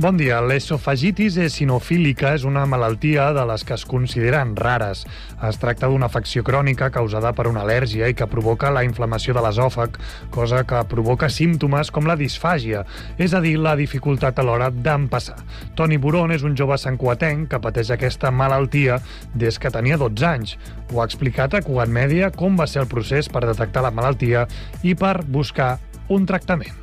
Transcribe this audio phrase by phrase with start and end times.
[0.00, 0.38] Bon dia.
[0.40, 5.02] L'esofagitis esinofílica és una malaltia de les que es consideren rares.
[5.44, 9.44] Es tracta d'una afecció crònica causada per una al·lèrgia i que provoca la inflamació de
[9.44, 10.00] l'esòfag,
[10.32, 12.86] cosa que provoca símptomes com la disfàgia,
[13.20, 15.36] és a dir, la dificultat a l'hora d'empassar.
[15.76, 19.02] Toni Buron és un jove santcuatenc que pateix aquesta malaltia
[19.36, 20.56] des que tenia 12 anys.
[20.94, 24.48] Ho ha explicat a Cugat Mèdia com va ser el procés per detectar la malaltia
[24.80, 25.74] i per buscar
[26.08, 26.79] un tractament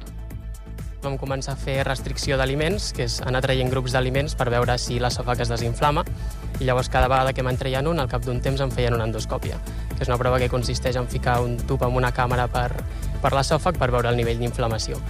[1.04, 5.00] vam començar a fer restricció d'aliments, que és anar traient grups d'aliments per veure si
[5.00, 6.04] l'esòfag es desinflama,
[6.60, 9.06] i llavors cada vegada que me'n treien un, al cap d'un temps em feien una
[9.08, 9.60] endoscòpia,
[9.94, 12.70] que és una prova que consisteix en ficar un tub amb una càmera per,
[13.22, 15.02] per l'esòfag per veure el nivell d'inflamació.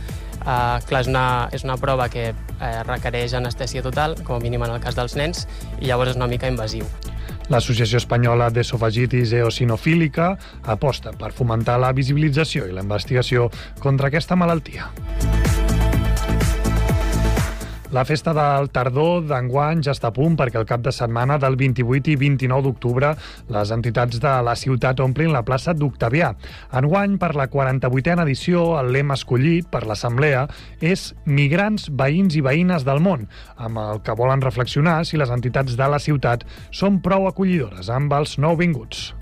[0.48, 4.64] Uh, clar, és una, és una prova que uh, requereix anestèsia total, com a mínim
[4.64, 5.48] en el cas dels nens,
[5.82, 6.88] i llavors és una mica invasiu.
[7.52, 10.34] L'Associació Espanyola d'Esofagitis Eosinofílica
[10.68, 13.48] aposta per fomentar la visibilització i la investigació
[13.84, 14.92] contra aquesta malaltia.
[17.96, 21.56] La festa del tardor d'enguany ja està a punt perquè el cap de setmana del
[21.56, 23.14] 28 i 29 d'octubre
[23.56, 26.34] les entitats de la ciutat omplin la plaça d'Octavià.
[26.76, 30.44] Enguany, per la 48a edició, el lema escollit per l'Assemblea
[30.84, 33.24] és Migrants, veïns i veïnes del món,
[33.56, 36.44] amb el que volen reflexionar si les entitats de la ciutat
[36.76, 39.14] són prou acollidores amb els nouvinguts.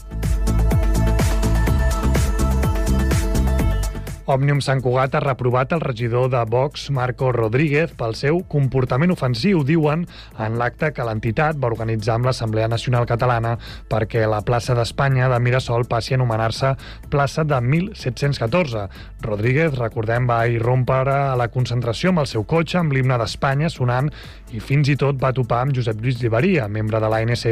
[4.26, 9.60] Òmnium Sant Cugat ha reprovat el regidor de Vox, Marco Rodríguez, pel seu comportament ofensiu,
[9.62, 10.08] diuen,
[10.42, 13.52] en l'acte que l'entitat va organitzar amb l'Assemblea Nacional Catalana
[13.92, 16.72] perquè la plaça d'Espanya de Mirasol passi a anomenar-se
[17.14, 18.88] plaça de 1714.
[19.22, 24.10] Rodríguez, recordem, va irrompre a la concentració amb el seu cotxe amb l'himne d'Espanya sonant
[24.56, 27.46] i fins i tot va topar amb Josep Lluís Lliberia, membre de l'ANC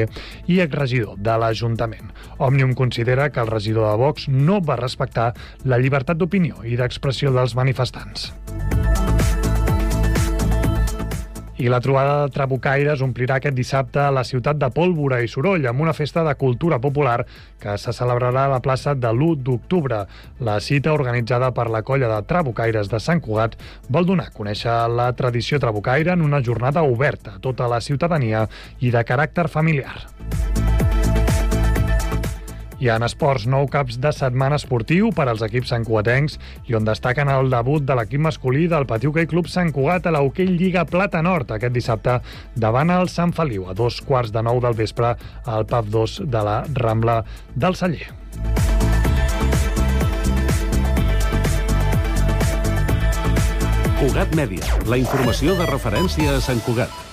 [0.50, 2.10] i exregidor de l'Ajuntament.
[2.42, 5.34] Òmnium considera que el regidor de Vox no va respectar
[5.70, 8.32] la llibertat d'opinió i d'expressió dels manifestants.
[11.64, 15.84] I la trobada de Trabucaires omplirà aquest dissabte la ciutat de Pólvora i Soroll amb
[15.86, 17.22] una festa de cultura popular
[17.62, 20.02] que se celebrarà a la plaça de l'1 d'octubre.
[20.44, 23.56] La cita organitzada per la colla de Trabucaires de Sant Cugat
[23.88, 28.44] vol donar a conèixer la tradició trabucaire en una jornada oberta a tota la ciutadania
[28.82, 30.02] i de caràcter familiar.
[32.84, 37.30] Ha en esports nou caps de setmana esportiu per als equips santcuatencs i on destaquen
[37.32, 41.22] el debut de l'equip masculí del Patiu Hockey Club Sant Cugat a l'Hockey Lliga Plata
[41.24, 42.18] Nord aquest dissabte
[42.56, 45.14] davant el Sant Feliu a dos quarts de nou del vespre
[45.46, 47.22] al PAF 2 de la Rambla
[47.56, 48.12] del Celler.
[54.04, 57.13] Cugat Mèdia, la informació de referència a Sant Cugat.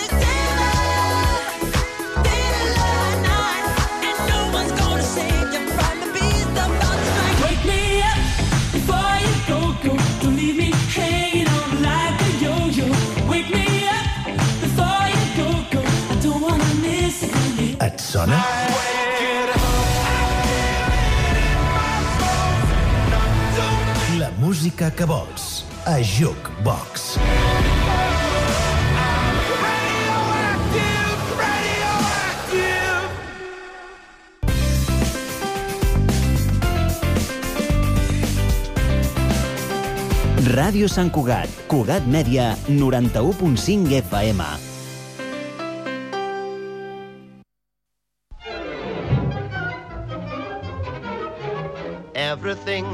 [18.11, 18.37] sona?
[24.19, 25.63] La música que vols.
[25.87, 27.15] A Jukebox.
[40.51, 44.70] Ràdio Sant Cugat, Cugat Mèdia, 91.5 FM.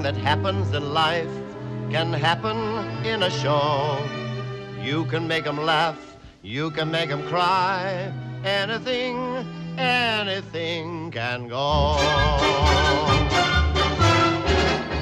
[0.07, 1.36] That happens in life
[1.92, 2.57] can happen
[3.06, 4.00] in a show.
[4.81, 6.00] You can make them laugh,
[6.42, 8.09] you can make them cry.
[8.45, 9.18] Anything,
[9.77, 11.98] anything can go.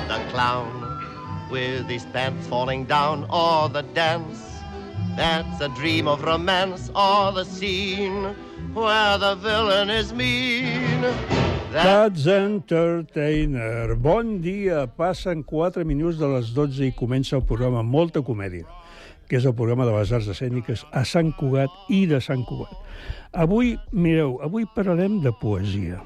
[0.10, 0.74] The clown
[1.52, 4.40] with his pants falling down, or the dance
[5.16, 8.24] that's a dream of romance, or the scene
[8.74, 11.55] where the villain is mean.
[11.76, 13.96] That's Entertainer.
[14.00, 14.86] Bon dia.
[14.88, 18.64] Passen 4 minuts de les 12 i comença el programa Molta Comèdia.
[19.28, 22.78] que és el programa de les arts escèniques a Sant Cugat i de Sant Cugat.
[23.34, 26.04] Avui, mireu, avui parlarem de poesia.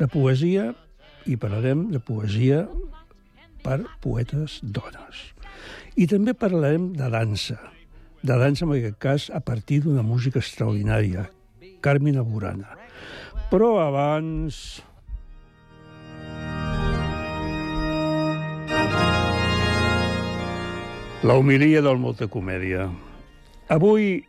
[0.00, 0.70] De poesia
[1.28, 2.64] i parlarem de poesia
[3.60, 5.22] per poetes dones.
[6.00, 7.60] I també parlarem de dansa,
[8.24, 11.28] de dansa en aquest cas a partir d'una música extraordinària,
[11.84, 12.79] Carmina Burana.
[13.50, 14.56] Però abans
[21.20, 22.86] La humilia del molta comèdia.
[23.68, 24.22] Avui,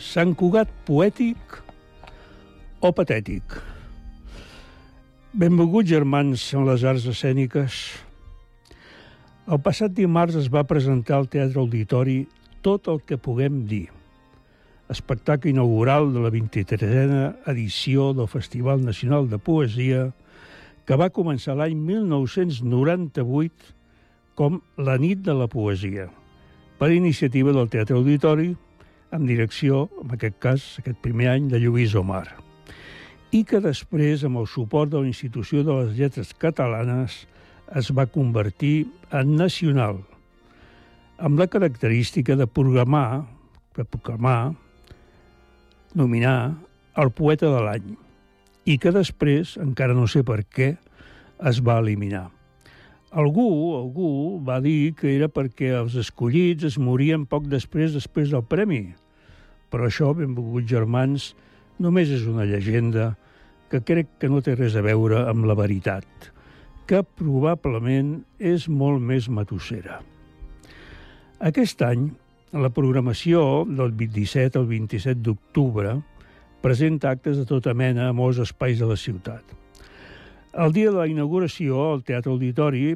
[0.00, 1.58] Sant Cugat poètic
[2.80, 3.58] o patètic?
[5.36, 7.82] Benvolguts germans en les arts escèniques.
[9.44, 12.22] El passat dimarts es va presentar al Teatre Auditori
[12.64, 13.88] tot el que puguem dir.
[14.92, 20.12] Espectacle inaugural de la 23a edició del Festival Nacional de Poesia
[20.84, 23.72] que va començar l'any 1998
[24.36, 26.10] com la nit de la poesia
[26.82, 28.48] per iniciativa del Teatre Auditori,
[29.14, 32.26] amb direcció, en aquest cas, aquest primer any, de Lluís Omar,
[33.30, 37.20] i que després, amb el suport de la Institució de les Lletres Catalanes,
[37.78, 40.02] es va convertir en nacional,
[41.22, 43.22] amb la característica de programar,
[43.78, 44.56] de proclamar,
[45.98, 46.54] nominar
[46.98, 47.92] el poeta de l'any,
[48.68, 50.74] i que després, encara no sé per què,
[51.48, 52.28] es va eliminar.
[53.12, 53.46] Algú,
[53.76, 54.10] algú
[54.44, 58.94] va dir que era perquè els escollits es morien poc després després del premi.
[59.68, 61.32] Però això, benvolguts germans,
[61.82, 63.12] només és una llegenda
[63.72, 66.06] que crec que no té res a veure amb la veritat,
[66.88, 70.00] que probablement és molt més matossera.
[71.40, 72.10] Aquest any,
[72.52, 75.96] la programació del 27 al 27 d'octubre
[76.62, 79.42] presenta actes de tota mena a molts espais de la ciutat–
[80.52, 82.90] el dia de la inauguració, al Teatre Auditori,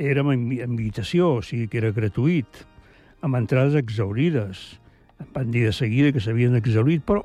[0.00, 2.62] era amb invitació, o sigui que era gratuït,
[3.20, 4.62] amb entrades exaurides.
[5.20, 7.20] Em van dir de seguida que s'havien exaurit, però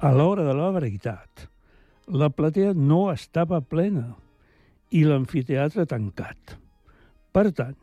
[0.00, 1.44] a l'hora de la veritat,
[2.08, 4.14] la platea no estava plena
[4.88, 6.56] i l'amfiteatre tancat.
[7.36, 7.76] Per tant,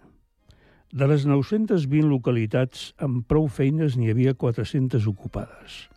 [0.96, 5.90] de les 920 localitats amb prou feines n'hi havia 400 ocupades,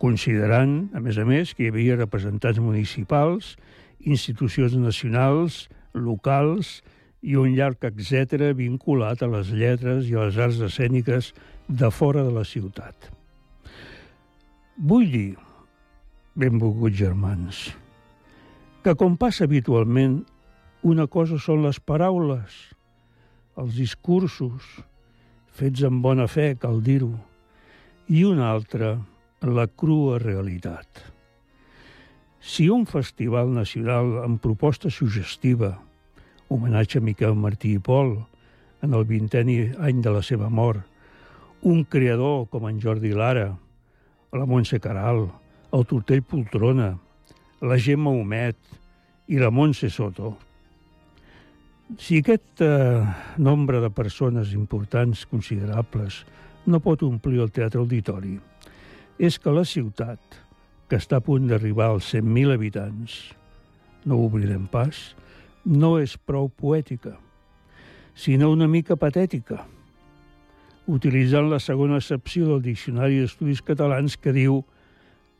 [0.00, 3.52] considerant, a més a més, que hi havia representants municipals
[4.08, 6.80] institucions nacionals, locals
[7.22, 11.30] i un llarg etc vinculat a les lletres i a les arts escèniques
[11.68, 13.12] de fora de la ciutat.
[14.80, 15.30] Vull dir,
[16.34, 17.66] benvolguts germans,
[18.82, 20.22] que com passa habitualment,
[20.82, 22.72] una cosa són les paraules,
[23.60, 24.64] els discursos,
[25.52, 27.12] fets amb bona fe, cal dir-ho,
[28.08, 28.96] i una altra,
[29.42, 31.02] la crua realitat.
[32.42, 35.76] Si un festival nacional amb proposta suggestiva,
[36.48, 38.16] homenatge a Miquel Martí i Pol,
[38.82, 40.82] en el vinteni any de la seva mort,
[41.62, 43.52] un creador com en Jordi Lara,
[44.32, 45.28] la Montse Caral,
[45.72, 46.96] el Tortell Poltrona,
[47.62, 48.58] la Gemma Homet
[49.30, 50.34] i la Montse Soto.
[52.00, 53.04] Si aquest eh,
[53.36, 56.22] nombre de persones importants, considerables,
[56.64, 58.38] no pot omplir el teatre auditori,
[59.20, 60.38] és que la ciutat,
[60.88, 63.18] que està a punt d'arribar als 100.000 habitants,
[64.08, 65.12] no ho oblidem pas,
[65.68, 67.18] no és prou poètica,
[68.16, 69.60] sinó una mica patètica,
[70.88, 74.62] utilitzant la segona excepció del Diccionari d'Estudis Catalans que diu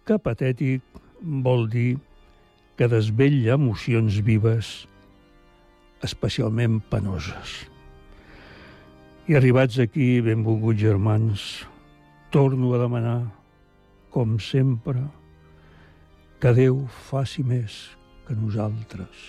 [0.05, 0.84] que patètic
[1.22, 1.96] vol dir
[2.76, 4.82] que desvetlla emocions vives,
[6.02, 7.62] especialment penoses.
[9.30, 11.48] I arribats aquí, benvolguts germans,
[12.34, 13.20] torno a demanar,
[14.10, 15.04] com sempre,
[16.42, 17.84] que Déu faci més
[18.26, 19.28] que nosaltres.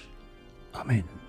[0.73, 1.22] Amén.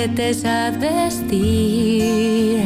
[0.00, 2.64] Violetes a vestir.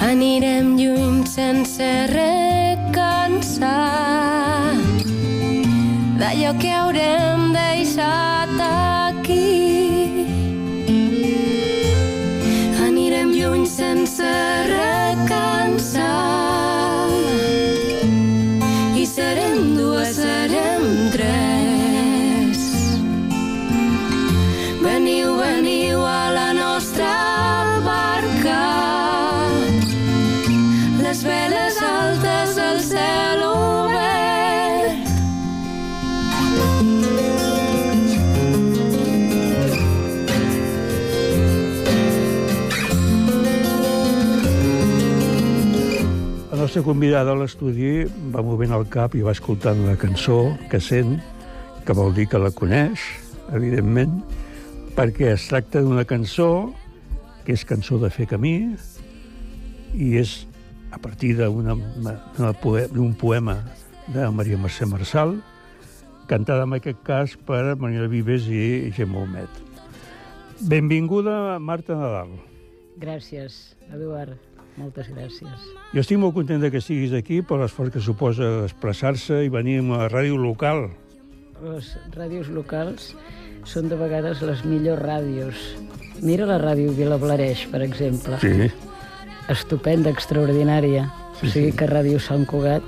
[0.00, 3.70] Anirem lluny sense recansar
[6.18, 8.41] d'allò que haurem deixat
[46.72, 51.18] nostra convidada a l'estudi va movent el cap i va escoltant la cançó que sent,
[51.84, 53.02] que vol dir que la coneix,
[53.52, 54.14] evidentment,
[54.96, 56.72] perquè es tracta d'una cançó
[57.44, 58.54] que és cançó de fer camí
[59.92, 60.32] i és
[60.96, 63.58] a partir d'un poema
[64.08, 65.42] de Maria Mercè Marçal,
[66.30, 69.60] cantada en aquest cas per Manuel Vives i Gemma Homet.
[70.72, 72.32] Benvinguda, Marta Nadal.
[72.96, 74.40] Gràcies, Eduard.
[74.80, 75.64] Moltes gràcies.
[75.92, 80.08] Jo estic molt content que estiguis aquí per l'esforç que suposa expressar-se i venir a
[80.08, 80.86] ràdio local.
[81.62, 83.12] Les ràdios locals
[83.68, 85.60] són de vegades les millors ràdios.
[86.22, 88.38] Mira la ràdio Vilablareix, per exemple.
[88.42, 88.70] Sí.
[89.52, 91.08] Estupenda, extraordinària.
[91.38, 91.76] Sí, o sigui sí.
[91.78, 92.84] que Ràdio Sant Cugat,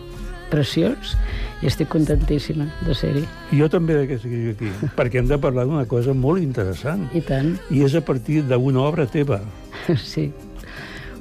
[0.51, 1.15] preciós,
[1.63, 3.25] i estic contentíssima de ser-hi.
[3.59, 7.09] Jo també de que sigui aquí, perquè hem de parlar d'una cosa molt interessant.
[7.13, 7.57] I tant.
[7.75, 9.43] I és a partir d'una obra teva.
[10.01, 10.31] Sí.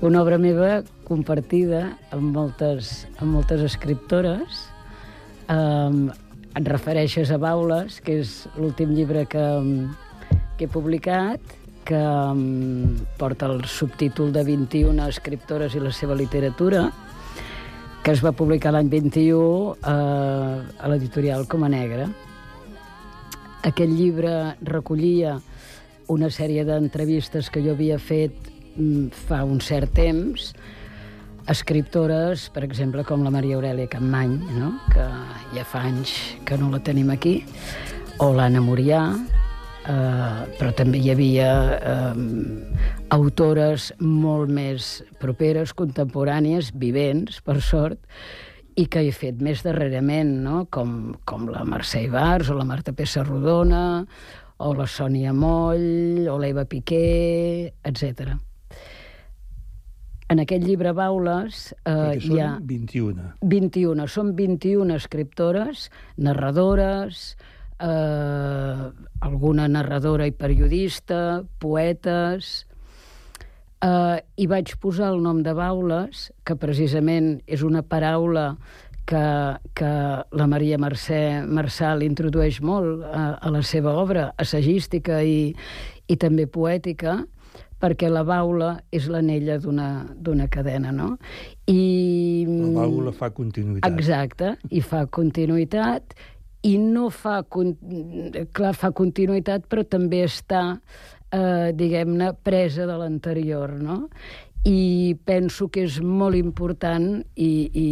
[0.03, 4.65] Una obra meva compartida amb moltes, amb moltes escriptores.
[5.47, 6.09] Um,
[6.59, 9.45] et refereixes a Baules, que és l'últim llibre que,
[10.59, 11.55] que he publicat,
[11.87, 16.89] que um, porta el subtítol de 21 escriptores i la seva literatura,
[18.03, 19.39] que es va publicar l'any 21
[19.79, 19.91] eh,
[20.83, 22.09] a l'editorial Coma Negra.
[23.63, 25.37] Aquest llibre recollia
[26.11, 28.51] una sèrie d'entrevistes que jo havia fet
[29.27, 30.53] fa un cert temps,
[31.49, 34.73] escriptores, per exemple, com la Maria Aurelia Campmany, no?
[34.93, 35.05] que
[35.53, 36.15] ja fa anys
[36.47, 37.41] que no la tenim aquí,
[38.23, 39.01] o l'Anna Murià,
[39.89, 42.23] eh, però també hi havia eh,
[43.15, 47.99] autores molt més properes, contemporànies, vivents, per sort,
[48.79, 50.63] i que he fet més darrerament, no?
[50.73, 53.83] com, com la Mercè Ibars o la Marta Pessarrodona,
[54.63, 58.33] o la Sònia Moll, o l'Eva Piqué, etc.
[60.33, 63.25] En aquest llibre Baules eh, hi ha 21.
[63.45, 67.35] 21, són 21 escriptores, narradores,
[67.77, 68.85] eh,
[69.29, 72.63] alguna narradora i periodista, poetes...
[73.83, 78.55] Eh, I vaig posar el nom de Baules, que precisament és una paraula
[79.05, 79.23] que,
[79.75, 79.91] que
[80.39, 85.51] la Maria Mercè Marçal introdueix molt a, a la seva obra assagística i,
[86.07, 87.19] i també poètica,
[87.83, 91.17] perquè la baula és l'anella d'una cadena, no?
[91.67, 92.45] I...
[92.47, 93.89] La baula fa continuïtat.
[93.91, 96.15] Exacte, i fa continuïtat,
[96.63, 97.41] i no fa...
[97.43, 97.75] con-
[98.55, 100.63] Clar, fa continuïtat, però també està,
[101.35, 104.05] eh, diguem-ne, presa de l'anterior, no?
[104.63, 107.87] I penso que és molt important i, i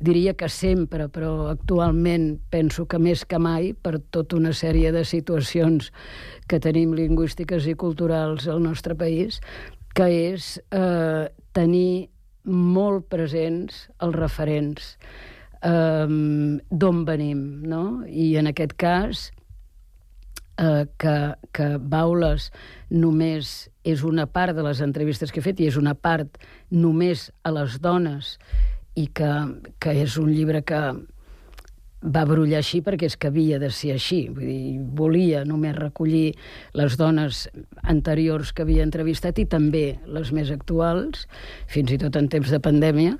[0.00, 5.04] diria que sempre, però actualment penso que més que mai, per tota una sèrie de
[5.04, 5.90] situacions
[6.48, 9.40] que tenim lingüístiques i culturals al nostre país,
[9.94, 12.08] que és eh, tenir
[12.48, 14.94] molt presents els referents
[15.60, 17.84] eh, d'on venim, no?
[18.08, 19.28] I en aquest cas,
[20.56, 21.16] eh, que,
[21.52, 22.48] que Baules
[22.88, 26.40] només és una part de les entrevistes que he fet i és una part
[26.70, 28.36] només a les dones
[28.98, 29.30] i que,
[29.78, 30.82] que és un llibre que
[32.00, 34.22] va brullar així perquè és que havia de ser així.
[34.32, 36.32] Vull dir, volia només recollir
[36.78, 37.42] les dones
[37.82, 41.26] anteriors que havia entrevistat i també les més actuals,
[41.68, 43.18] fins i tot en temps de pandèmia,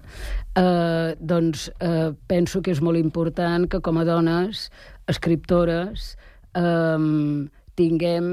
[0.57, 4.71] eh, doncs eh, penso que és molt important que com a dones,
[5.07, 6.15] escriptores,
[6.57, 8.31] eh, tinguem,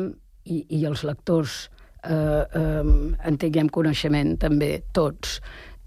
[0.47, 1.67] i, i els lectors
[2.07, 2.83] eh, eh,
[3.27, 5.41] en tinguem coneixement també, tots,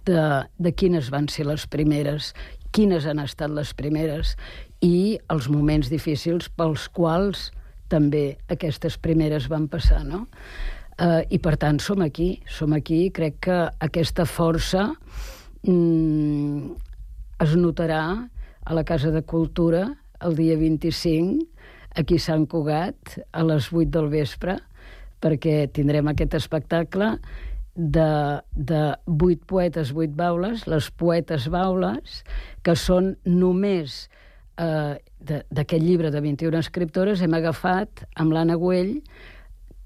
[0.09, 0.25] de,
[0.59, 2.33] de quines van ser les primeres,
[2.73, 4.37] quines han estat les primeres
[4.85, 7.51] i els moments difícils pels quals
[7.91, 10.27] també aquestes primeres van passar, no?
[11.01, 14.91] Eh, I per tant som aquí, som aquí, crec que aquesta força
[15.67, 16.71] mm,
[17.41, 18.05] es notarà
[18.65, 19.89] a la Casa de Cultura
[20.21, 21.47] el dia 25,
[21.97, 24.59] aquí a Sant Cugat, a les 8 del vespre,
[25.21, 27.15] perquè tindrem aquest espectacle
[27.81, 32.21] de, de vuit poetes, vuit baules, les poetes baules,
[32.63, 34.03] que són només
[34.61, 38.99] eh, d'aquest llibre de 21 escriptores, hem agafat amb l'Anna Güell,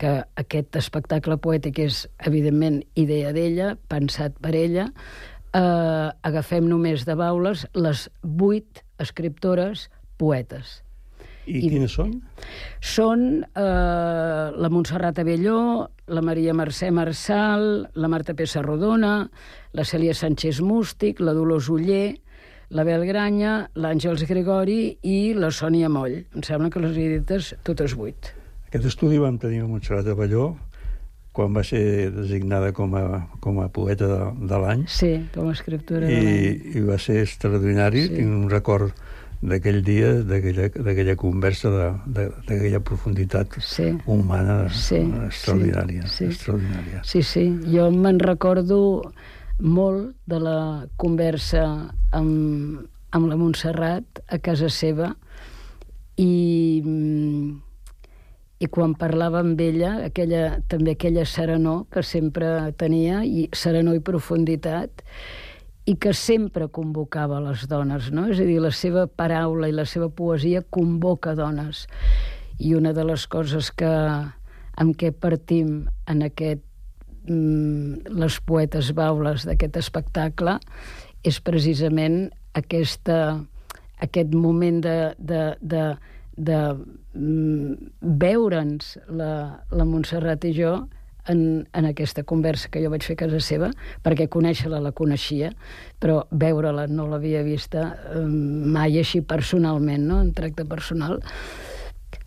[0.02, 4.88] que aquest espectacle poètic és, evidentment, idea d'ella, pensat per ella,
[5.54, 10.83] eh, agafem només de baules les vuit escriptores poetes.
[11.46, 12.14] I, I quines són?
[12.80, 19.14] Són eh, la Montserrat Avelló, la Maria Mercè Marçal, la Marta Pessarrodona,
[19.74, 22.14] la Cèlia Sánchez Mústic, la Dolors Uller,
[22.74, 26.22] la Belgranya, l'Àngels Gregori i la Sònia Moll.
[26.34, 28.32] Em sembla que les he dites totes vuit.
[28.68, 30.54] Aquest estudi vam tenir a Montserrat Avelló,
[31.34, 33.04] quan va ser designada com a,
[33.42, 34.84] com a poeta de, de l'any.
[34.90, 36.76] Sí, com a escriptora de I, l'any.
[36.78, 38.06] I va ser extraordinari.
[38.06, 38.16] Sí.
[38.20, 39.03] Tinc un record
[39.44, 41.70] d'aquell dia, d'aquella conversa,
[42.06, 43.90] d'aquella profunditat Sí.
[44.06, 44.96] humana Sí,
[45.26, 46.06] extraordinària.
[46.06, 46.24] sí, sí.
[46.32, 47.02] extraordinària.
[47.04, 49.02] Sí, sí, jo me'n recordo
[49.60, 51.64] molt de la conversa
[52.12, 52.80] amb,
[53.12, 55.12] amb la Montserrat a casa seva
[56.16, 56.82] i,
[58.58, 64.02] i quan parlava amb ella, aquella, també aquella serenor que sempre tenia, i serenor i
[64.04, 65.02] profunditat,
[65.84, 68.28] i que sempre convocava les dones, no?
[68.32, 71.84] És a dir, la seva paraula i la seva poesia convoca dones.
[72.58, 73.90] I una de les coses que,
[74.80, 76.64] amb què partim en aquest
[77.28, 80.56] mm, les poetes baules d'aquest espectacle
[81.24, 83.40] és precisament aquesta,
[84.04, 85.84] aquest moment de, de, de,
[86.36, 86.60] de
[87.12, 89.32] mm, veure'ns la,
[89.68, 90.76] la Montserrat i jo
[91.28, 93.70] en, en aquesta conversa que jo vaig fer a casa seva,
[94.04, 95.52] perquè conèixer-la la coneixia,
[96.00, 100.20] però veure-la no l'havia vista eh, mai així personalment, no?
[100.24, 101.20] en tracte personal.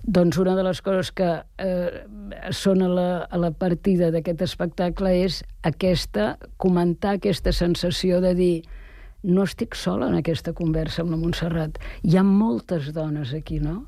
[0.07, 1.27] Doncs una de les coses que
[1.59, 2.01] eh,
[2.55, 8.55] són a la, a la partida d'aquest espectacle és aquesta, comentar aquesta sensació de dir
[9.27, 11.79] no estic sola en aquesta conversa amb la Montserrat.
[12.07, 13.81] Hi ha moltes dones aquí, no?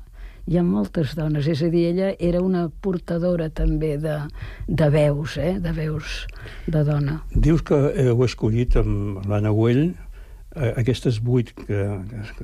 [0.50, 1.46] Hi ha moltes dones.
[1.46, 4.16] És a dir, ella era una portadora també de,
[4.66, 5.56] de veus, eh?
[5.62, 6.24] de veus
[6.66, 7.20] de dona.
[7.30, 9.84] Dius que heu escollit amb l'Anna Güell
[10.56, 11.84] eh, aquestes vuit que,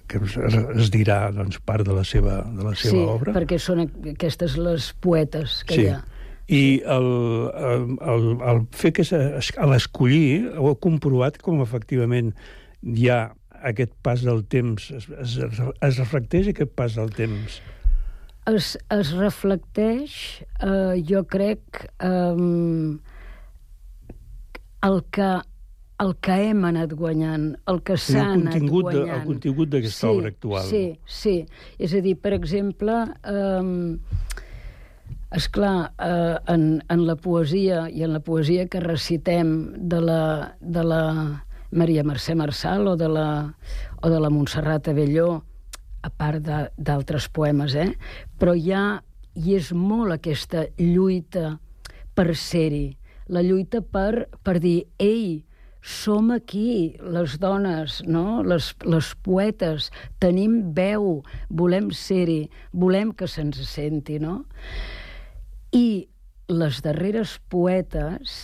[0.06, 3.34] que es, es dirà doncs, part de la seva, de la seva sí, obra.
[3.34, 5.88] perquè són aqu- aquestes les poetes que sí.
[5.88, 6.04] hi ha.
[6.46, 7.06] I el,
[7.58, 9.02] el, el, el fer que
[9.66, 12.30] l'escollir heu comprovat com efectivament
[12.86, 13.24] hi ha
[13.66, 17.58] aquest pas del temps, es, es, es reflecteix aquest pas del temps.
[18.46, 20.12] Es, es reflecteix,
[20.62, 22.96] eh, jo crec, eh,
[24.86, 25.30] el que
[25.98, 29.20] el que hem anat guanyant, el que Sí, s'ha anat contingut de- guanyant.
[29.22, 30.66] el contingut d'aquesta obra actual.
[30.68, 31.46] Sí, sí.
[31.78, 32.92] És a dir, per exemple,
[33.24, 33.96] eh,
[35.32, 40.84] esclar, eh, en, en la poesia i en la poesia que recitem de la, de
[40.84, 41.42] la
[41.72, 43.54] Maria Mercè Marçal o de la,
[44.02, 45.44] o de la Montserrat Avelló,
[46.06, 47.90] a part d'altres poemes, eh?
[48.38, 48.84] però hi ha,
[49.36, 51.56] i és molt aquesta lluita
[52.16, 52.96] per ser-hi,
[53.28, 55.42] la lluita per, per dir, ei,
[55.86, 58.42] som aquí, les dones, no?
[58.42, 59.90] les, les poetes,
[60.22, 64.40] tenim veu, volem ser-hi, volem que se'ns senti, no?
[65.70, 66.08] I
[66.50, 68.34] les darreres poetes,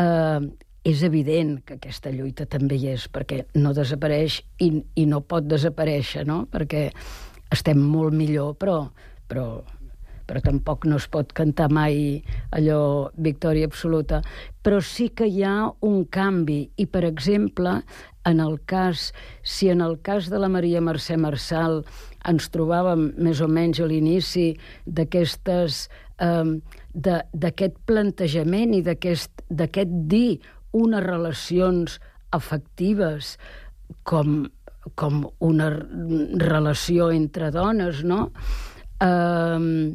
[0.00, 0.42] eh,
[0.84, 4.68] és evident que aquesta lluita també hi és, perquè no desapareix i,
[5.00, 6.44] i no pot desaparèixer, no?
[6.52, 6.90] Perquè
[7.54, 8.76] estem molt millor, però,
[9.30, 9.46] però,
[10.28, 12.20] però tampoc no es pot cantar mai
[12.52, 14.20] allò victòria absoluta.
[14.60, 17.78] Però sí que hi ha un canvi, i per exemple,
[18.28, 21.80] en el cas, si en el cas de la Maria Mercè Marçal
[22.28, 24.50] ens trobàvem més o menys a l'inici
[24.84, 25.86] d'aquestes
[26.20, 26.56] eh,
[26.92, 30.40] d'aquest plantejament i d'aquest dir
[30.74, 31.98] unes relacions
[32.34, 33.36] afectives
[34.02, 34.48] com,
[34.98, 35.70] com una
[36.42, 38.26] relació entre dones, no?
[38.98, 39.94] Eh,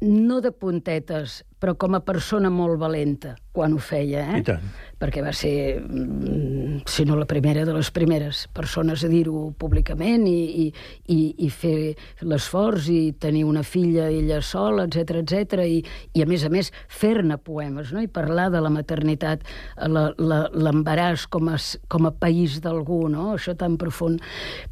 [0.00, 4.42] no de puntetes, però com a persona molt valenta quan ho feia, eh?
[4.42, 4.66] I tant.
[4.96, 10.24] Perquè va ser, mm, si no la primera de les primeres persones a dir-ho públicament
[10.26, 10.72] i,
[11.12, 15.82] i, i, fer l'esforç i tenir una filla ella sola, etc etc i,
[16.16, 18.00] i a més a més fer-ne poemes no?
[18.00, 19.44] i parlar de la maternitat,
[19.76, 21.60] l'embaràs com, a,
[21.92, 23.34] com a país d'algú, no?
[23.34, 24.24] això tan profund.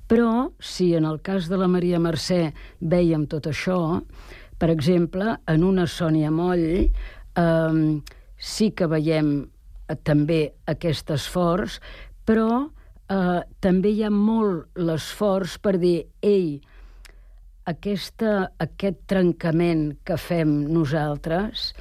[0.08, 2.48] Però si en el cas de la Maria Mercè
[2.80, 4.00] vèiem tot això,
[4.56, 8.00] per exemple, en una Sònia Moll eh,
[8.38, 9.34] sí que veiem
[10.02, 11.78] també aquest esforç,
[12.24, 16.60] però eh, també hi ha molt l'esforç per dir, ei,
[17.70, 21.72] aquesta, aquest trencament que fem nosaltres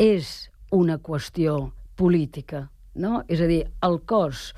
[0.00, 2.66] és una qüestió política,
[3.00, 3.22] no?
[3.28, 4.50] És a dir, el cos,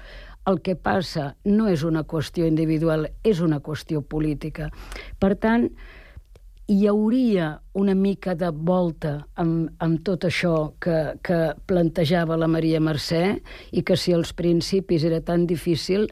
[0.48, 4.70] el que passa no és una qüestió individual, és una qüestió política.
[5.20, 5.68] Per tant,
[6.68, 12.80] hi hauria una mica de volta amb, amb tot això que, que plantejava la Maria
[12.84, 13.22] Mercè
[13.72, 16.04] i que si als principis era tan difícil,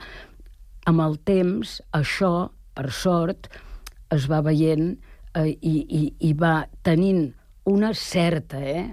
[0.88, 3.51] amb el temps això, per sort,
[4.16, 4.95] es va veient
[5.37, 7.29] eh, i, i, i va tenint
[7.69, 8.87] una certa, eh,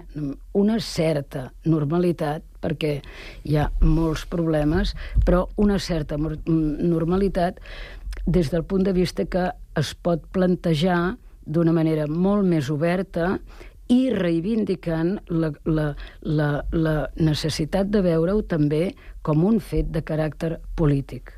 [0.60, 2.98] una certa normalitat, perquè
[3.48, 4.92] hi ha molts problemes,
[5.24, 7.60] però una certa normalitat
[8.26, 9.48] des del punt de vista que
[9.80, 11.14] es pot plantejar
[11.46, 13.38] d'una manera molt més oberta
[13.92, 15.90] i reivindicant la, la,
[16.24, 21.34] la, la necessitat de veure-ho també com un fet de caràcter polític.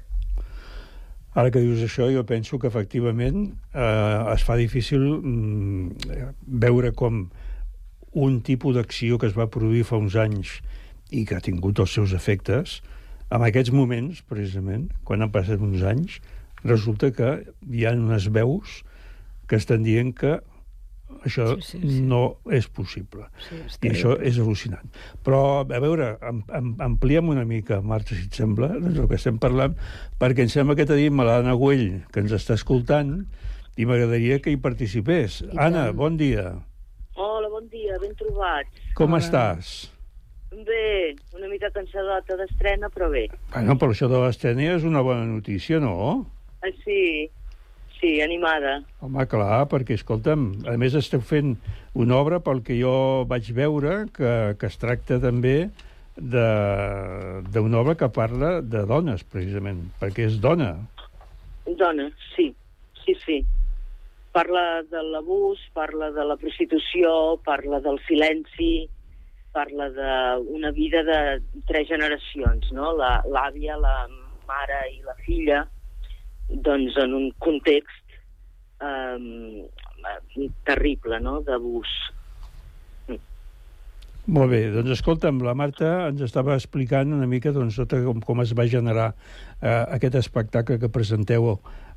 [1.36, 6.22] Ara que dius això, jo penso que efectivament eh, es fa difícil mm,
[6.62, 7.26] veure com
[8.16, 10.60] un tipus d'acció que es va produir fa uns anys
[11.12, 12.80] i que ha tingut els seus efectes,
[13.28, 16.20] en aquests moments, precisament, quan han passat uns anys,
[16.64, 17.32] resulta que
[17.68, 18.80] hi ha unes veus
[19.46, 20.36] que estan dient que
[21.26, 22.00] això sí, sí, sí.
[22.02, 23.26] no és possible.
[23.46, 24.86] Sí, I això és al·lucinant.
[25.26, 29.18] Però, a veure, am, am, ampliem una mica, Marta, si et sembla, doncs el que
[29.18, 29.76] estem parlant,
[30.20, 33.20] perquè em sembla que tenim l'Anna Güell, que ens està escoltant,
[33.76, 35.42] i m'agradaria que hi participés.
[35.46, 35.98] I Anna, tant.
[35.98, 36.48] bon dia.
[37.16, 38.88] Hola, bon dia, ben trobats.
[38.98, 39.22] Com Hola.
[39.24, 39.74] estàs?
[40.56, 43.26] Bé, una mica cansadota d'estrena, però bé.
[43.52, 45.96] Bueno, però això de l'estrena és una bona notícia, no?
[46.64, 47.28] Ah, sí,
[48.00, 48.82] sí, animada.
[49.00, 51.56] Home, clar, perquè, escolta'm, a més esteu fent
[51.94, 55.70] una obra pel que jo vaig veure que, que es tracta també
[56.16, 60.74] de- d'una obra que parla de dones, precisament, perquè és dona.
[61.66, 62.54] Dona, sí,
[63.04, 63.38] sí, sí.
[64.32, 68.86] Parla de l'abús, parla de la prostitució, parla del silenci,
[69.52, 71.20] parla d'una vida de
[71.66, 72.92] tres generacions, no?
[72.96, 74.06] La- L'àvia, la,
[74.46, 75.62] mare i la filla,
[76.48, 78.18] doncs en un context
[78.82, 79.66] eh,
[80.68, 81.90] terrible, no?, d'abús.
[84.26, 88.40] Molt bé, doncs escolta'm, la Marta ens estava explicant una mica doncs, tot com, com
[88.42, 91.52] es va generar eh, aquest espectacle que presenteu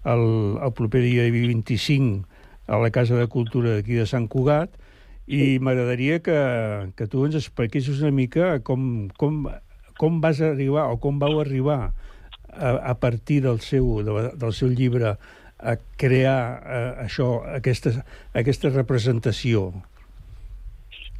[0.05, 0.25] el,
[0.61, 2.27] el proper dia 25
[2.69, 4.77] a la Casa de Cultura d'aquí de Sant Cugat
[5.25, 6.37] i m'agradaria que,
[6.93, 9.41] que tu ens expliquessis una mica com, com,
[9.97, 11.95] com vas arribar o com vau arribar
[12.53, 15.15] a, a partir del seu, de, del seu llibre
[15.59, 17.93] a crear eh, això, aquesta,
[18.33, 19.69] aquesta representació.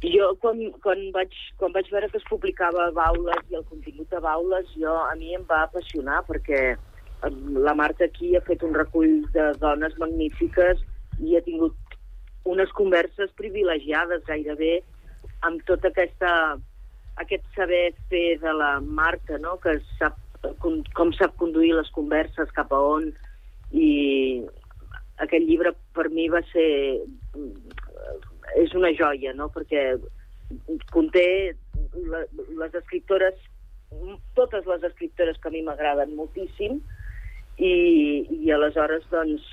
[0.00, 4.20] Jo, quan, quan, vaig, quan vaig veure que es publicava Baules i el contingut de
[4.24, 6.78] Baules, jo, a mi em va apassionar perquè
[7.60, 10.80] la Marta aquí ha fet un recull de dones magnífiques
[11.20, 11.76] i ha tingut
[12.48, 14.78] unes converses privilegiades gairebé
[15.44, 16.32] amb tota aquesta
[17.20, 19.58] aquest saber fer de la Marta, no?
[19.60, 20.16] que sap
[20.62, 23.10] com, com sap conduir les converses, cap a on,
[23.72, 23.90] i
[25.20, 26.68] aquest llibre per mi va ser
[28.58, 29.50] és una joia, no?
[29.54, 29.94] perquè
[30.94, 31.26] conté
[32.10, 32.24] la,
[32.62, 33.36] les escriptores,
[34.38, 36.80] totes les escriptores que a mi m'agraden moltíssim,
[37.60, 37.74] i,
[38.40, 39.44] i aleshores, doncs,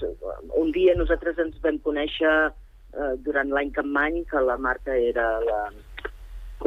[0.55, 5.61] un dia nosaltres ens vam conèixer eh, durant l'any Campmany, que la Marta era la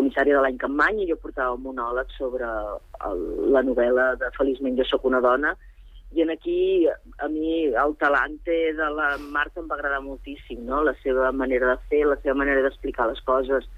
[0.00, 2.48] comissària de l'any Campmany, i jo portava un monòleg sobre
[3.08, 5.54] el, la novel·la de Feliçment jo sóc una dona,
[6.10, 10.82] i en aquí a mi el talante de la Marta em va agradar moltíssim, no?
[10.82, 13.68] la seva manera de fer, la seva manera d'explicar les coses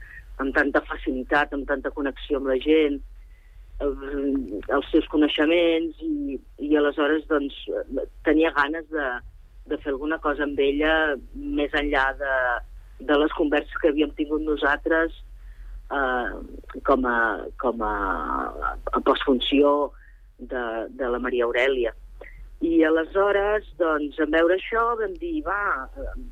[0.40, 2.96] amb tanta facilitat, amb tanta connexió amb la gent,
[3.84, 3.90] eh,
[4.78, 7.58] els seus coneixements i, i aleshores doncs,
[8.24, 9.10] tenia ganes de,
[9.68, 12.38] de fer alguna cosa amb ella més enllà de,
[13.12, 15.20] de les converses que havíem tingut nosaltres
[15.92, 17.18] eh, com a,
[17.60, 17.96] com a,
[18.92, 19.92] a postfunció
[20.38, 21.94] de, de la Maria Aurelia.
[22.62, 25.88] I aleshores, doncs, en veure això, vam dir, va,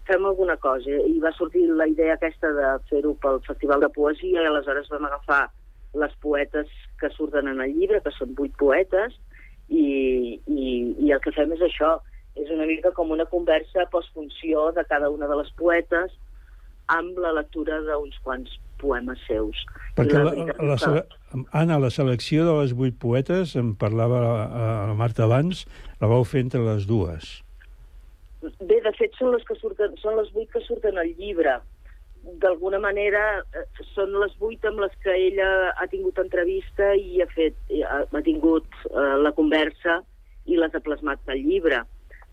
[0.06, 1.00] fem alguna cosa.
[1.02, 5.08] I va sortir la idea aquesta de fer-ho pel Festival de Poesia, i aleshores vam
[5.08, 5.48] agafar
[5.98, 6.70] les poetes
[7.00, 9.18] que surten en el llibre, que són vuit poetes,
[9.70, 10.70] i, i,
[11.02, 11.96] i el que fem és això,
[12.38, 16.14] és una mica com una conversa postfunció de cada una de les poetes
[16.94, 19.60] amb la lectura d'uns quants poemes seus.
[19.96, 21.04] Perquè la, la, que- la,
[21.52, 25.66] Anna, la selecció de les vuit poetes, em parlava a, a Marta abans,
[26.00, 27.40] la vau fer entre les dues.
[28.40, 31.58] Bé, de fet, són les, que surten, són les vuit que surten al llibre.
[32.40, 33.20] D'alguna manera,
[33.56, 33.64] eh,
[33.94, 38.22] són les vuit amb les que ella ha tingut entrevista i ha, fet, ha, ha
[38.24, 40.00] tingut eh, la conversa
[40.48, 41.82] i les ha plasmat al llibre.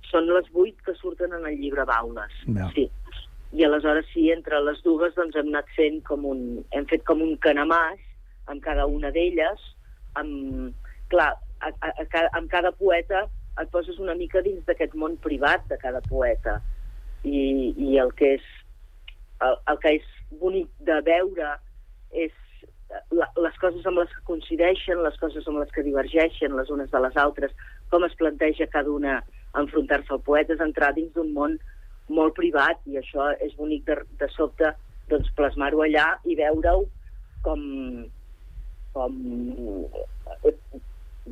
[0.07, 2.31] Són les vuit que surten en el llibre Baules.
[2.55, 2.69] Ja.
[2.75, 2.87] Sí.
[3.55, 6.41] I aleshores, sí, entre les dues doncs, hem anat fent com un...
[6.75, 7.99] Hem fet com un canamàs
[8.51, 9.63] amb cada una d'elles.
[10.19, 10.73] Amb,
[11.11, 11.31] clar,
[11.61, 13.25] a, a, a, amb cada poeta
[13.57, 16.59] et poses una mica dins d'aquest món privat de cada poeta.
[17.23, 18.51] I, i el que és
[19.45, 21.55] el, el que és bonic de veure
[22.11, 22.35] és
[23.11, 26.91] la, les coses amb les que coincideixen, les coses amb les que divergeixen les unes
[26.91, 27.55] de les altres,
[27.91, 29.19] com es planteja cada una
[29.57, 31.57] enfrontar-se al poeta, és entrar dins d'un món
[32.17, 34.73] molt privat i això és bonic de, de sobte
[35.11, 36.85] doncs, plasmar-ho allà i veure-ho
[37.45, 37.61] com,
[38.95, 39.19] com,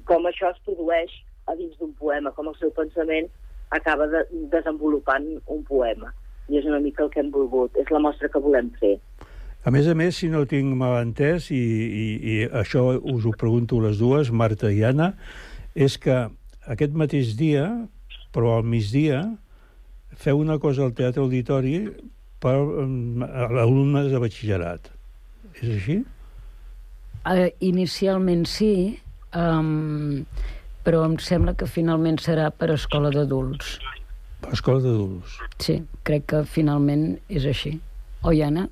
[0.10, 1.12] com això es produeix
[1.50, 3.28] a dins d'un poema, com el seu pensament
[3.76, 6.12] acaba de, desenvolupant un poema.
[6.50, 8.96] I és una mica el que hem volgut, és la mostra que volem fer.
[9.66, 13.34] A més a més, si no tinc mal entès, i, i, i això us ho
[13.34, 15.16] pregunto les dues, Marta i Anna,
[15.74, 16.20] és que
[16.70, 17.66] aquest mateix dia,
[18.36, 19.24] però al migdia,
[20.20, 21.80] feu una cosa al Teatre Auditori
[22.44, 24.92] per um, alumnes de batxillerat.
[25.56, 25.98] És així?
[27.26, 29.00] Uh, inicialment sí,
[29.34, 30.26] um,
[30.86, 33.78] però em sembla que finalment serà per escola d'adults.
[34.44, 35.40] Per escola d'adults.
[35.64, 37.78] Sí, crec que finalment és així.
[38.26, 38.68] Oi, Anna?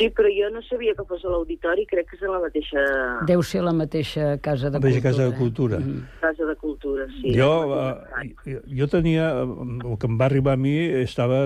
[0.00, 2.84] Sí, però jo no sabia que fos a l'auditori, crec que és a la mateixa...
[3.28, 5.10] Deu ser la mateixa Casa de La mateixa Cultura.
[5.12, 5.78] Casa de Cultura.
[5.78, 6.06] Mm.
[6.22, 7.34] Casa de Cultura, sí.
[7.36, 7.50] Jo,
[8.48, 9.28] eh, jo tenia...
[9.44, 10.72] El que em va arribar a mi
[11.04, 11.42] estava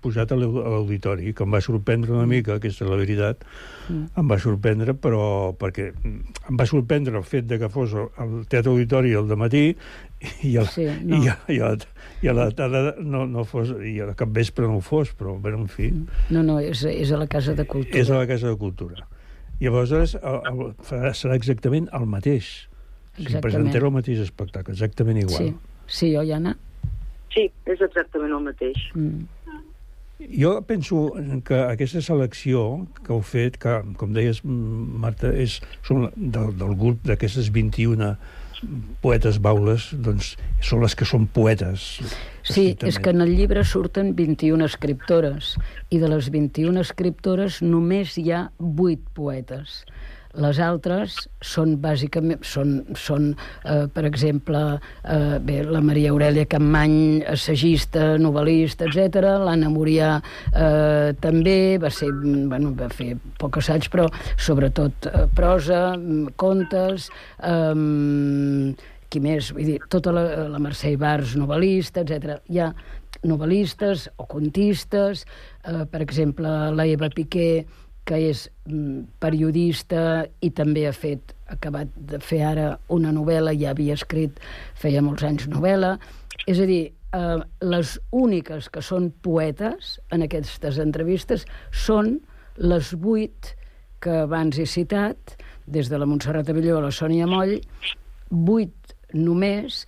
[0.00, 3.42] posat a l'au- a l'auditori, que em va sorprendre una mica, aquesta és la veritat,
[3.86, 4.06] Mm.
[4.18, 8.72] em va sorprendre, però perquè em va sorprendre el fet de que fos al Teatre
[8.72, 9.76] Auditori el matí
[10.42, 11.18] i, el, Sí, no.
[11.22, 11.70] i, a, i, a,
[12.22, 15.34] i a la tarda no, no fos, i a cap vespre no ho fos, però,
[15.40, 15.90] bé, en fi,
[16.30, 17.98] No, no, és, és a la Casa de Cultura.
[18.00, 19.06] és a la Casa de Cultura.
[19.60, 22.50] I llavors el, el, farà- serà exactament el mateix.
[23.16, 23.42] Si Exactament.
[23.46, 25.38] presentareu el mateix espectacle, exactament igual.
[25.38, 25.54] Sí,
[25.88, 26.56] sí oi, Anna?
[27.32, 28.82] Sí, és exactament el mateix.
[28.94, 29.24] Mm.
[30.40, 31.10] Jo penso
[31.44, 36.72] que aquesta selecció que heu fet, que, com deies, mm, Marta, és, són del, del
[36.80, 38.14] grup d'aquestes 21
[39.02, 41.86] poetes baules, doncs són les que són poetes.
[42.46, 45.54] Sí, és que en el llibre surten 21 escriptores
[45.90, 49.82] i de les 21 escriptores només hi ha 8 poetes.
[50.36, 53.30] Les altres són bàsicament, són, són
[53.64, 54.60] eh, per exemple,
[55.02, 59.24] eh, bé, la Maria Aurelia Campmany, assagista, novel·lista, etc.
[59.46, 62.10] L'Anna Murià eh, també va ser,
[62.50, 67.08] bueno, va fer poc assaig, però sobretot eh, prosa, mm, contes,
[67.40, 67.72] eh,
[69.08, 69.50] qui més?
[69.56, 72.40] Vull dir, tota la, la Mercè Ibars, novel·lista, etc.
[72.52, 72.70] Hi ha
[73.26, 75.24] novel·listes o contistes,
[75.64, 77.64] eh, per exemple, la Eva Piqué,
[78.06, 83.72] que és mm, periodista i també ha fet, acabat de fer ara una novel·la, ja
[83.74, 84.38] havia escrit,
[84.78, 85.96] feia molts anys novel·la.
[86.46, 86.82] És a dir,
[87.16, 92.18] eh, les úniques que són poetes en aquestes entrevistes són
[92.56, 93.54] les vuit
[94.02, 97.58] que abans he citat, des de la Montserrat Avelló a la Sònia Moll,
[98.30, 99.84] vuit només,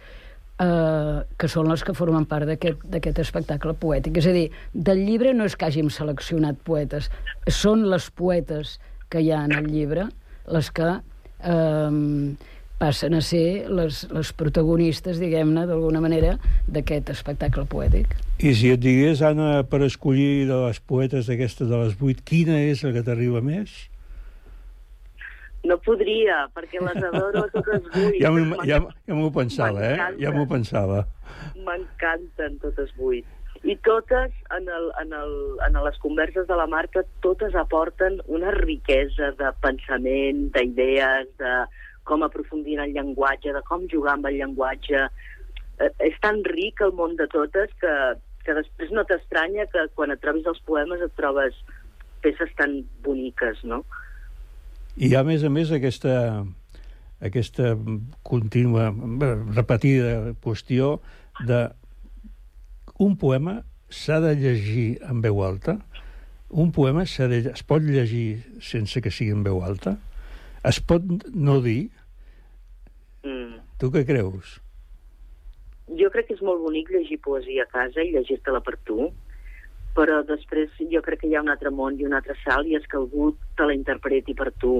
[0.60, 4.20] eh, que són les que formen part d'aquest espectacle poètic.
[4.20, 7.10] És a dir, del llibre no és que hàgim seleccionat poetes,
[7.48, 10.08] són les poetes que hi ha en el llibre
[10.48, 12.36] les que eh,
[12.78, 16.36] passen a ser les, les protagonistes, diguem-ne, d'alguna manera,
[16.70, 18.14] d'aquest espectacle poètic.
[18.38, 22.60] I si et digués, Anna, per escollir de les poetes d'aquestes de les vuit, quina
[22.70, 23.74] és la que t'arriba més?
[25.66, 28.18] No podria, perquè les adoro a totes vuit.
[28.22, 29.96] Ja m'ho ja, ja pensava, eh?
[30.22, 31.02] Ja m'ho pensava.
[31.66, 33.26] M'encanten totes vuit.
[33.66, 35.32] I totes, en, el, en, el,
[35.66, 41.54] en les converses de la marca, totes aporten una riquesa de pensament, d'idees, de
[42.08, 45.08] com aprofundir en el llenguatge, de com jugar amb el llenguatge.
[45.82, 47.94] Eh, és tan ric el món de totes que,
[48.46, 51.58] que després no t'estranya que quan et trobis els poemes et trobes
[52.22, 53.82] peces tan boniques, no?
[54.98, 56.44] I a més a més aquesta,
[57.22, 57.74] aquesta
[58.26, 58.88] contínua,
[59.54, 60.96] repetida qüestió
[61.46, 61.68] de
[62.98, 63.60] un poema
[63.94, 65.78] s'ha de llegir en veu alta,
[66.50, 69.98] un poema de, es pot llegir sense que sigui en veu alta,
[70.66, 71.90] es pot no dir,
[73.22, 73.58] Mm.
[73.78, 74.60] tu què creus?
[75.98, 79.08] Jo crec que és molt bonic llegir poesia a casa i llegir-te-la per tu,
[79.98, 82.76] però després jo crec que hi ha un altre món i un altre salt i
[82.78, 84.76] és que algú te la interpreti per tu.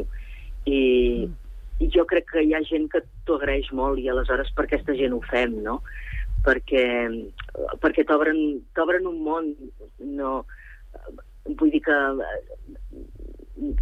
[0.70, 0.78] I,
[1.26, 1.33] mm.
[1.83, 4.94] i jo crec que hi ha gent que t'ho agraeix molt i aleshores per aquesta
[5.00, 5.81] gent ho fem, no?
[6.46, 6.85] Perquè,
[7.83, 9.52] perquè t'obren un món,
[10.20, 10.38] no...
[11.59, 11.96] Vull dir que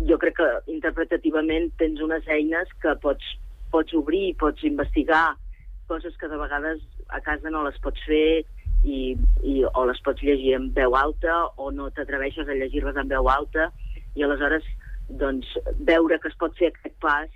[0.08, 3.32] jo crec que interpretativament tens unes eines que pots,
[3.72, 5.34] pots obrir, pots investigar
[5.90, 8.44] coses que de vegades a casa no les pots fer
[8.84, 13.08] i, i, o les pots llegir en veu alta o no t'atreveixes a llegir-les en
[13.10, 13.70] veu alta
[14.14, 14.66] i aleshores
[15.08, 15.48] doncs,
[15.88, 17.28] veure que es pot fer aquest pas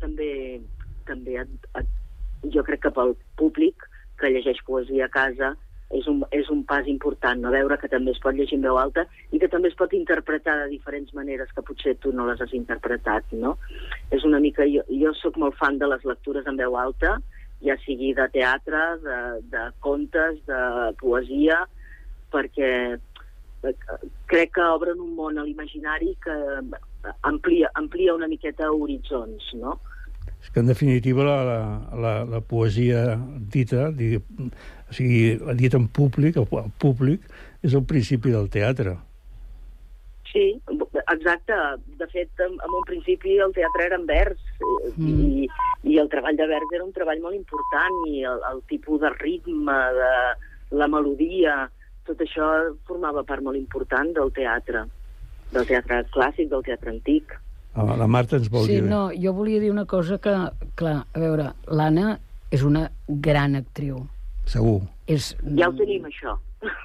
[0.00, 0.60] també,
[1.08, 1.96] també et, et,
[2.54, 3.84] jo crec que pel públic
[4.20, 5.54] que llegeix poesia a casa
[5.90, 7.50] és un, és un pas important, no?
[7.50, 10.54] veure que també es pot llegir en veu alta i que també es pot interpretar
[10.60, 13.56] de diferents maneres que potser tu no les has interpretat, no?
[14.14, 14.66] És una mica...
[14.70, 17.16] Jo, jo sóc molt fan de les lectures en veu alta,
[17.64, 19.18] ja sigui de teatre, de,
[19.52, 20.62] de contes, de
[21.00, 21.62] poesia,
[22.32, 23.74] perquè eh,
[24.30, 26.36] crec que obren un món a l'imaginari que
[27.28, 29.78] amplia, amplia una miqueta horitzons, no?
[30.40, 31.60] És que, en definitiva, la, la,
[32.00, 33.18] la, la poesia
[33.52, 37.26] dita, di, o sigui, la dita en públic, el, el públic,
[37.60, 38.96] és el principi del teatre.
[40.30, 40.46] Sí,
[41.10, 41.56] Exacte.
[41.98, 45.20] De fet, en, en un principi el teatre era en vers eh, Mm.
[45.42, 45.48] i,
[45.92, 49.10] i el treball de vers era un treball molt important i el, el tipus de
[49.18, 50.12] ritme, de
[50.76, 51.68] la melodia,
[52.06, 52.48] tot això
[52.88, 54.84] formava part molt important del teatre,
[55.54, 57.36] del teatre clàssic, del teatre antic.
[57.76, 58.86] La, la Marta ens vol sí, dir...
[58.90, 60.34] no, jo volia dir una cosa que,
[60.78, 62.16] clar, a veure, l'Anna
[62.50, 64.02] és una gran actriu.
[64.48, 64.80] Segur.
[65.10, 66.38] És, Ja ho tenim, això.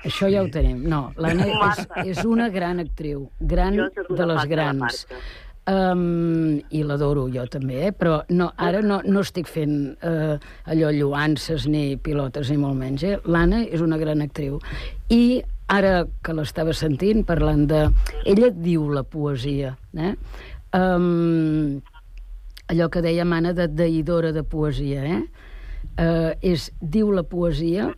[0.07, 0.83] Això ja ho tenim.
[0.89, 5.05] No, l'Anna és, és una gran actriu, gran de les fan de la grans.
[5.65, 7.91] Um, I l'adoro jo també, eh?
[7.91, 10.35] però no, ara no, no estic fent uh,
[10.69, 13.03] allò lluances ni pilotes ni molt menys.
[13.03, 13.17] Eh?
[13.25, 14.59] L'Anna és una gran actriu.
[15.09, 15.41] I
[15.73, 17.87] ara que l'estava sentint parlant de...
[18.29, 20.13] Ella diu la poesia, eh?
[20.75, 21.81] Um,
[22.69, 25.23] allò que deia Anna de deïdora de poesia, eh?
[25.95, 27.93] Uh, és, diu la poesia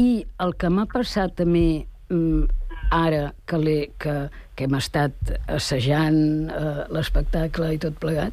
[0.00, 2.46] i el que m'ha passat a mi mm,
[2.90, 3.58] ara que,
[4.00, 4.14] que,
[4.56, 8.32] que hem estat assajant eh, l'espectacle i tot plegat,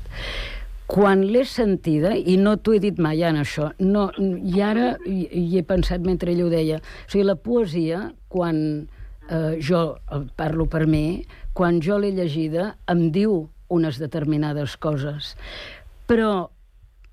[0.87, 5.25] quan l'he sentida, i no t'ho he dit mai, Anna, això, no, i ara hi,
[5.33, 8.59] hi he pensat mentre ella ho deia, o sigui, la poesia, quan
[9.29, 11.25] eh, jo eh, parlo per mi,
[11.57, 15.33] quan jo l'he llegida, em diu unes determinades coses.
[16.05, 16.51] Però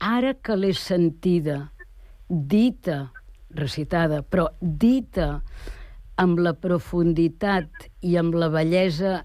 [0.02, 1.71] ara que l'he sentida,
[2.32, 3.12] dita,
[3.52, 5.42] recitada, però dita
[6.20, 9.20] amb la profunditat i amb la bellesa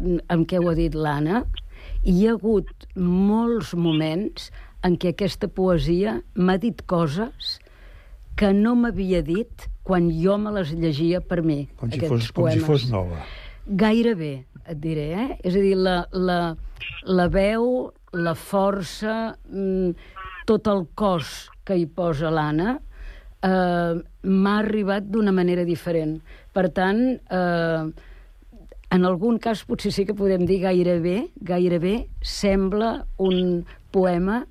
[0.00, 1.44] amb què ho ha dit l'Anna,
[2.04, 4.48] hi ha hagut molts moments
[4.84, 7.58] en què aquesta poesia m'ha dit coses
[8.40, 12.48] que no m'havia dit quan jo me les llegia per mi, Com si, fos, com
[12.52, 13.24] si fos nova.
[13.66, 15.28] Gairebé, et diré, eh?
[15.44, 16.54] És a dir, la, la,
[17.04, 19.92] la veu, la força, mm,
[20.48, 22.74] tot el cos que hi posa l'Anna,
[23.46, 23.94] eh,
[24.26, 26.18] m'ha arribat d'una manera diferent.
[26.52, 26.98] Per tant,
[27.30, 27.82] eh,
[28.90, 33.62] en algun cas potser sí que podem dir gairebé, gairebé sembla un
[33.94, 34.42] poema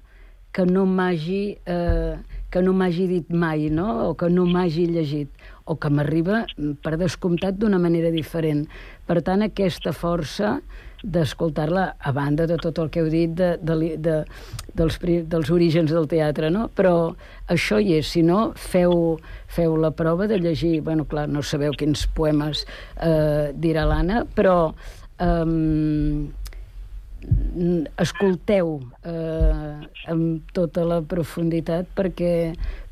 [0.55, 2.15] que no m'hagi eh,
[2.49, 4.10] que no m'hagi dit mai, no?
[4.10, 5.29] o que no m'hagi llegit,
[5.69, 6.45] o que m'arriba,
[6.82, 8.63] per descomptat, d'una manera diferent.
[9.05, 10.55] Per tant, aquesta força
[11.03, 14.15] d'escoltar-la, a banda de tot el que heu dit de, de, de,
[14.75, 14.99] dels,
[15.31, 16.67] dels orígens del teatre, no?
[16.75, 17.13] Però
[17.47, 21.75] això hi és, si no, feu, feu la prova de llegir, bueno, clar, no sabeu
[21.77, 22.65] quins poemes
[22.99, 24.57] eh, dirà l'Anna, però
[25.19, 25.45] eh,
[27.99, 32.33] escolteu eh, amb tota la profunditat perquè,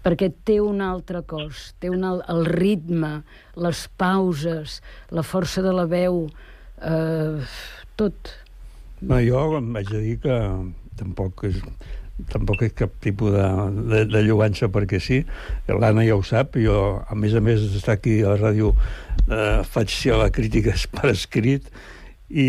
[0.04, 3.22] perquè té un altre cos, té un el ritme,
[3.56, 6.26] les pauses, la força de la veu,
[6.82, 7.48] eh,
[8.00, 8.34] tot.
[9.02, 10.38] No, jo em vaig a dir que
[10.98, 11.60] tampoc és,
[12.32, 13.44] tampoc és cap tipus de,
[13.92, 15.20] de, de llogança perquè sí,
[15.70, 18.72] l'Anna ja ho sap, jo a més a més d'estar aquí a la ràdio
[19.30, 21.70] eh, faig la crítica per escrit
[22.28, 22.48] i,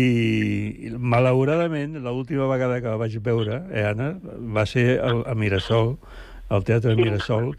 [0.89, 4.15] i malauradament l'última vegada que la vaig veure, eh, Anna,
[4.57, 5.93] va ser al, a Mirasol,
[6.49, 7.53] al Teatre de Mirasol,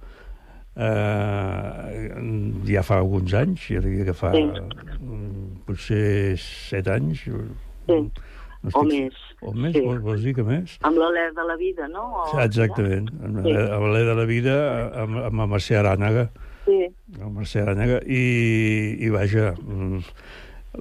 [0.76, 2.10] eh,
[2.74, 4.44] ja fa alguns anys, jo diria que fa Sí.
[4.98, 7.24] mm, potser set anys,
[7.86, 7.96] Sí.
[8.62, 9.14] no O més.
[9.40, 9.80] O més, Sí.
[9.80, 10.74] vols, vols dir que més?
[10.84, 12.02] Amb l'alè de la vida, no?
[12.26, 12.38] O...
[12.44, 13.08] Exactament.
[13.24, 13.52] Amb Sí.
[13.56, 14.56] la l'E de la vida,
[15.02, 16.28] amb, amb la Mercè Arànega,
[16.66, 16.76] Sí,
[17.16, 20.02] amb la Mercè Arànega, i, i vaja, mm,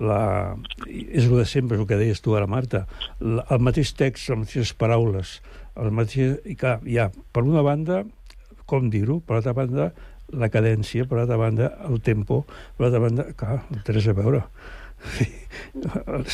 [0.05, 0.55] la,
[0.91, 2.83] és el de sempre, el que deies tu ara, Marta.
[3.23, 5.37] La, el mateix text, les mateixes paraules,
[5.79, 8.03] el mateix, i clar, hi ha, per una banda,
[8.69, 9.93] com dir-ho, per l'altra banda,
[10.29, 12.43] la cadència, per l'altra banda, el tempo,
[12.77, 14.43] per l'altra banda, clar, no té res a veure.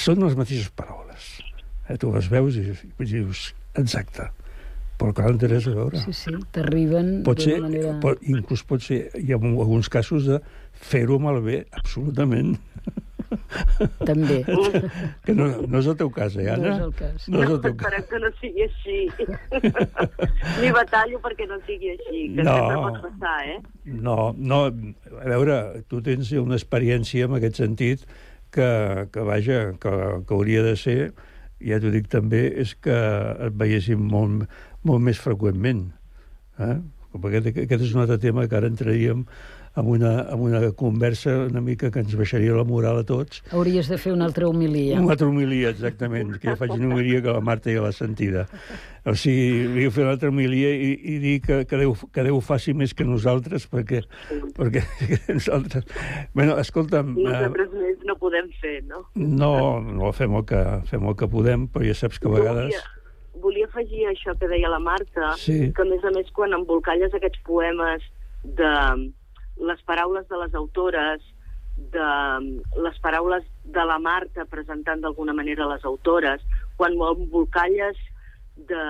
[0.06, 1.30] Són les mateixes paraules.
[1.89, 4.30] Eh, tu les veus i, i dius, exacte,
[4.97, 6.01] però clar, no té res a veure.
[6.01, 7.91] Sí, sí, t'arriben d'una manera...
[8.01, 10.39] pot, inclús pot ser, hi ha alguns casos de
[10.89, 12.56] fer-ho malbé, absolutament.
[14.06, 14.41] També.
[15.25, 16.69] que no, no és el teu cas, eh, Anna?
[16.69, 17.25] No és el cas.
[17.34, 17.95] No és el teu cas.
[17.95, 18.99] Esperem que no sigui així.
[20.62, 22.54] Ni batallo perquè no sigui així, que No.
[22.56, 23.58] sempre pot passar, eh?
[24.08, 24.62] No, no,
[25.21, 25.58] a veure,
[25.91, 28.06] tu tens una experiència en aquest sentit
[28.56, 28.70] que,
[29.12, 29.94] que vaja, que,
[30.28, 31.00] que hauria de ser,
[31.63, 32.95] ja t'ho dic també, és que
[33.47, 34.47] et veiéssim molt,
[34.88, 35.88] molt més freqüentment.
[36.64, 36.78] Eh?
[37.16, 39.26] Aquest, aquest és un altre tema que ara entraríem
[39.76, 43.41] en una, en una conversa una mica que ens baixaria la moral a tots.
[43.51, 44.99] Hauries de fer una altra homilia.
[45.01, 48.45] Una altra homilia, exactament, que jo faig una homilia que la Marta ja l'ha sentida.
[49.05, 52.39] O sigui, li fer una altra homilia i, i dir que, que, Déu, que Déu
[52.41, 54.01] faci més que nosaltres, perquè,
[54.57, 54.82] perquè
[55.36, 55.84] nosaltres...
[56.34, 57.11] Bueno, escolta'm...
[57.19, 59.03] eh, Nosaltres més no podem fer, no?
[59.15, 59.53] no,
[59.84, 62.71] no, fem el, que, fem el que podem, però ja saps que a vegades...
[62.71, 65.59] Volia, volia afegir això que deia la Marta, Sí.
[65.76, 68.01] que a més a més quan embolcalles aquests poemes
[68.57, 68.71] de
[69.58, 71.24] les paraules de les autores
[71.76, 72.08] de
[72.82, 76.43] les paraules de la Marta presentant d'alguna manera les autores,
[76.78, 77.99] quan m'embolcalles
[78.70, 78.84] de,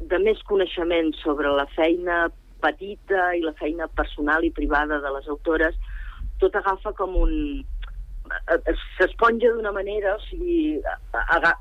[0.00, 2.26] de més coneixement sobre la feina
[2.62, 5.78] petita i la feina personal i privada de les autores,
[6.42, 7.32] tot agafa com un...
[8.96, 10.80] s'esponja d'una manera, o sigui,
[11.14, 11.52] aga,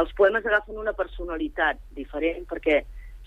[0.00, 2.80] els poemes agafen una personalitat diferent perquè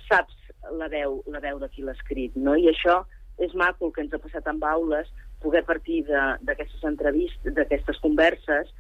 [0.08, 0.34] saps
[0.80, 2.56] la veu, la veu de qui l'ha escrit, no?
[2.58, 3.04] I això
[3.42, 5.10] és maco el que ens ha passat amb aules,
[5.44, 8.72] poder partir d'aquestes entrevistes, d'aquestes converses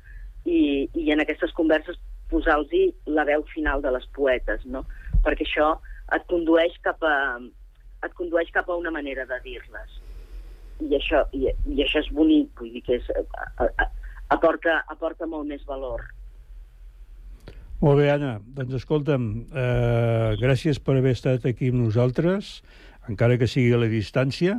[0.45, 1.99] i, i en aquestes converses
[2.31, 2.71] posar-los
[3.05, 4.83] la veu final de les poetes, no?
[5.25, 5.75] Perquè això
[6.15, 7.37] et condueix cap a,
[8.05, 10.01] et condueix cap a una manera de dir-les.
[10.83, 13.09] I això, i, i això és bonic, vull dir que és,
[14.33, 16.03] aporta, aporta molt més valor.
[17.83, 18.37] Molt bé, Anna.
[18.57, 22.61] Doncs escolta'm, eh, gràcies per haver estat aquí amb nosaltres,
[23.09, 24.57] encara que sigui a la distància.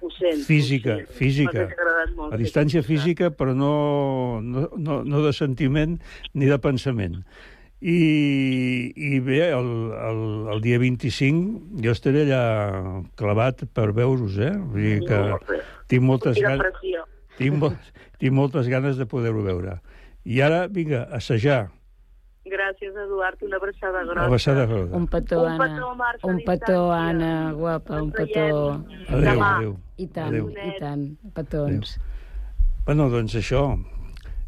[0.00, 1.18] Ho sento, física, ho sento.
[1.18, 1.68] física.
[2.16, 5.98] Molt A distància física, però no, no, no, no de sentiment
[6.34, 7.20] ni de pensament.
[7.78, 10.22] I, i bé, el, el,
[10.54, 12.42] el dia 25 jo estaré allà
[13.20, 14.50] clavat per veure-us, eh?
[14.58, 15.60] Vull dir que bé.
[15.92, 16.80] tinc moltes, ganes,
[17.38, 17.62] tinc,
[18.18, 19.78] tinc moltes ganes de poder-ho veure.
[20.26, 21.68] I ara, vinga, assajar.
[22.48, 24.12] Gràcies, Eduard, una abraçada grossa.
[24.12, 24.96] Una abraçada grossa.
[24.96, 25.64] Un petó, Un Anna.
[25.66, 26.92] petó, Marta, Un petó.
[26.92, 28.84] Anna, guapa, un petó.
[29.08, 29.76] Adéu, adéu.
[29.98, 30.48] I tant, Adéu.
[30.50, 31.04] i tant.
[31.34, 31.98] Petons.
[32.86, 33.62] Bueno, doncs això,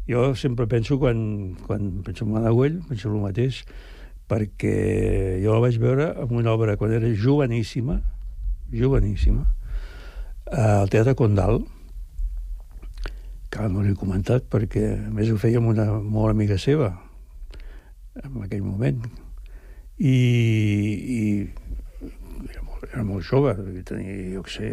[0.09, 3.65] jo sempre penso quan, quan penso en Managüell, penso el mateix,
[4.31, 7.99] perquè jo la vaig veure en una obra quan era joveníssima,
[8.71, 9.45] joveníssima,
[10.51, 11.61] al Teatre Condal,
[13.51, 16.93] que no l'he comentat perquè a més ho feia amb una molt amiga seva
[18.19, 19.05] en aquell moment.
[20.01, 20.13] I,
[21.15, 21.21] i
[22.49, 23.53] era, molt, era molt jove
[23.87, 24.71] tenir, jo què sé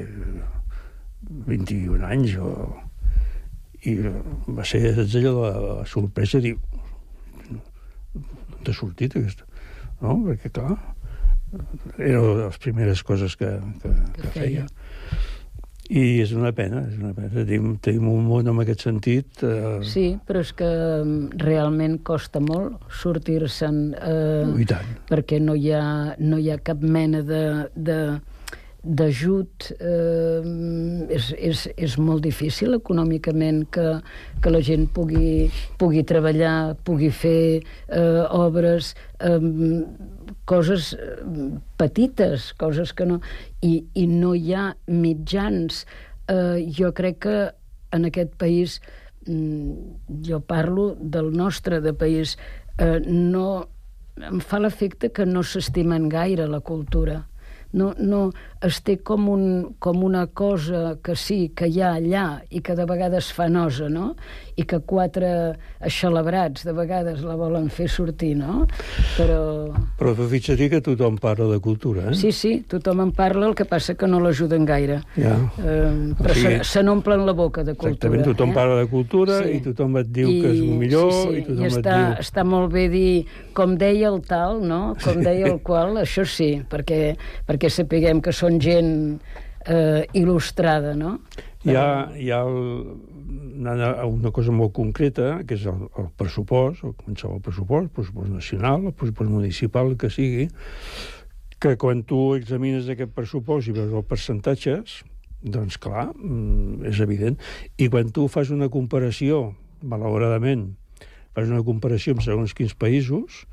[1.49, 2.53] 21 anys o...
[3.87, 6.57] i va ser allò la, la sorpresa de dir
[8.65, 9.45] t'ha sortit aquesta
[10.01, 10.17] no?
[10.27, 10.79] perquè clar
[11.53, 12.09] de
[12.41, 13.51] les primeres coses que,
[13.83, 14.67] que, que feia
[15.89, 17.31] i és una pena, és una pena.
[17.33, 19.43] Tenim, tenim un món en aquest sentit...
[19.43, 24.91] Eh, Sí, però és que mm, realment costa molt sortir-se'n eh, I tant.
[25.09, 25.85] perquè no hi ha,
[26.21, 27.43] no hi ha cap mena de,
[27.75, 27.99] de,
[28.85, 30.45] d'ajut eh,
[31.11, 33.99] és, és, és molt difícil econòmicament que,
[34.43, 35.49] que la gent pugui,
[35.81, 39.41] pugui treballar, pugui fer eh, obres, eh,
[40.49, 41.19] coses eh,
[41.81, 43.21] petites, coses que no...
[43.67, 45.83] I, i no hi ha mitjans.
[46.31, 47.39] Eh, jo crec que
[47.93, 48.79] en aquest país,
[49.27, 52.37] mm, jo parlo del nostre de país,
[52.79, 53.67] eh, no,
[54.17, 57.25] em fa l'efecte que no s'estimen gaire la cultura.
[57.73, 58.31] No, no,
[58.65, 59.43] es té com, un,
[59.79, 63.87] com una cosa que sí, que hi ha allà i que de vegades fa nosa,
[63.93, 64.15] no?
[64.59, 65.29] I que quatre
[65.87, 68.65] aixelebrats de vegades la volen fer sortir, no?
[69.15, 69.39] Però...
[70.01, 72.17] Però fixa't que tothom parla de cultura, eh?
[72.19, 74.99] Sí, sí, tothom en parla, el que passa que no l'ajuden gaire.
[75.15, 75.37] Ja.
[75.63, 77.95] Eh, però O sigui- se, se n'omplen la boca de cultura.
[77.95, 78.59] Exactament, tothom eh?
[78.59, 81.37] parla de cultura i tothom et diu que és el millor sí, sí.
[81.39, 82.27] i tothom I et està, diu...
[82.27, 83.13] està molt bé dir,
[83.55, 84.83] com deia el tal, no?
[85.05, 87.15] com deia el qual, això sí, perquè,
[87.47, 89.21] perquè sapiguem que són gent
[89.69, 91.19] eh, il·lustrada, no?
[91.67, 92.59] Hi ha, hi ha el,
[93.59, 98.89] una, cosa molt concreta, que és el, el pressupost, el, qualsevol pressupost, el pressupost nacional,
[98.89, 100.49] el pressupost municipal, que sigui,
[101.59, 105.01] que quan tu examines aquest pressupost i veus els percentatges,
[105.43, 107.39] doncs clar, mm, és evident.
[107.79, 110.71] I quan tu fas una comparació, malauradament,
[111.35, 113.45] fas una comparació amb segons quins països,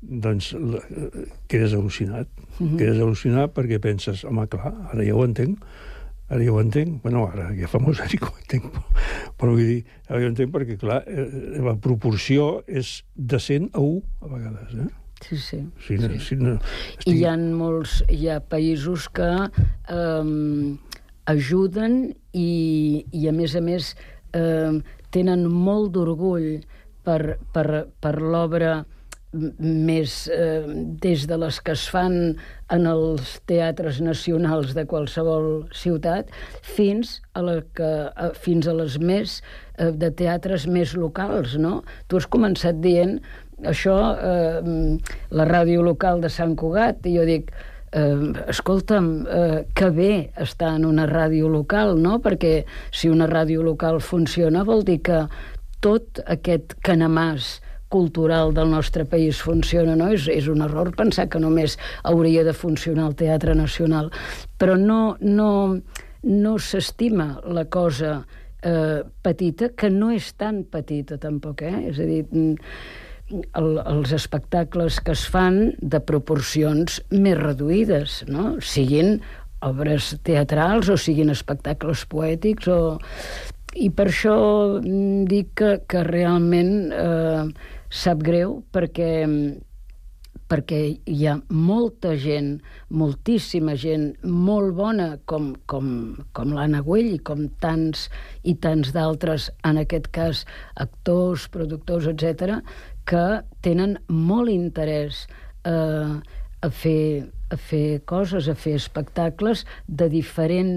[0.00, 2.28] doncs eh, quedes al·lucinat.
[2.58, 2.76] Mhm.
[2.78, 5.62] Quedes al·lucinat perquè penses, home, clar, ara ja ho entenc,
[6.28, 8.84] ara ja ho entenc, bueno, ara ja fa molts anys que ho entenc, però,
[9.38, 11.26] però vull dir, ara ja ho entenc perquè, clar, eh,
[11.64, 14.92] la proporció és de 100 a 1 a vegades, eh?
[15.24, 15.58] Sí, sí.
[15.80, 16.58] Si no, si no,
[17.06, 20.74] I hi ha molts, hi ha països que eh,
[21.32, 21.96] ajuden
[22.36, 22.50] i,
[23.16, 23.94] i a més a més
[24.36, 24.76] eh,
[25.14, 26.60] tenen molt d'orgull
[27.06, 28.82] per, per, per l'obra
[29.58, 30.64] més eh,
[31.02, 32.36] des de les que es fan
[32.72, 36.32] en els teatres nacionals de qualsevol ciutat
[36.62, 39.40] fins a, la que, a, fins a les més
[39.78, 41.82] eh, de teatres més locals, no?
[42.08, 43.18] Tu has començat dient
[43.64, 44.60] això, eh,
[45.30, 47.52] la ràdio local de Sant Cugat, i jo dic,
[47.92, 52.18] eh, escolta'm, eh, que bé estar en una ràdio local, no?
[52.20, 55.26] Perquè si una ràdio local funciona vol dir que
[55.80, 60.10] tot aquest canamàs cultural del nostre país funciona, no?
[60.14, 64.10] És, és un error pensar que només hauria de funcionar el Teatre Nacional.
[64.58, 65.50] Però no, no,
[66.26, 68.18] no s'estima la cosa
[68.62, 71.86] eh, petita, que no és tan petita tampoc, eh?
[71.92, 72.54] És a dir, mm,
[73.58, 78.56] el, els espectacles que es fan de proporcions més reduïdes, no?
[78.62, 79.20] Siguin
[79.66, 82.80] obres teatrals o siguin espectacles poètics o...
[83.76, 84.36] I per això
[84.80, 87.42] mm, dic que, que realment eh,
[87.96, 89.24] sap greu perquè
[90.46, 90.78] perquè
[91.10, 92.60] hi ha molta gent,
[92.94, 95.88] moltíssima gent molt bona, com, com,
[96.36, 98.06] com l'Anna Güell i com tants
[98.46, 100.44] i tants d'altres, en aquest cas
[100.78, 102.60] actors, productors, etc,
[103.10, 103.24] que
[103.66, 105.24] tenen molt interès
[105.66, 106.14] eh,
[106.62, 110.72] a fer a fer coses, a fer espectacles de diferent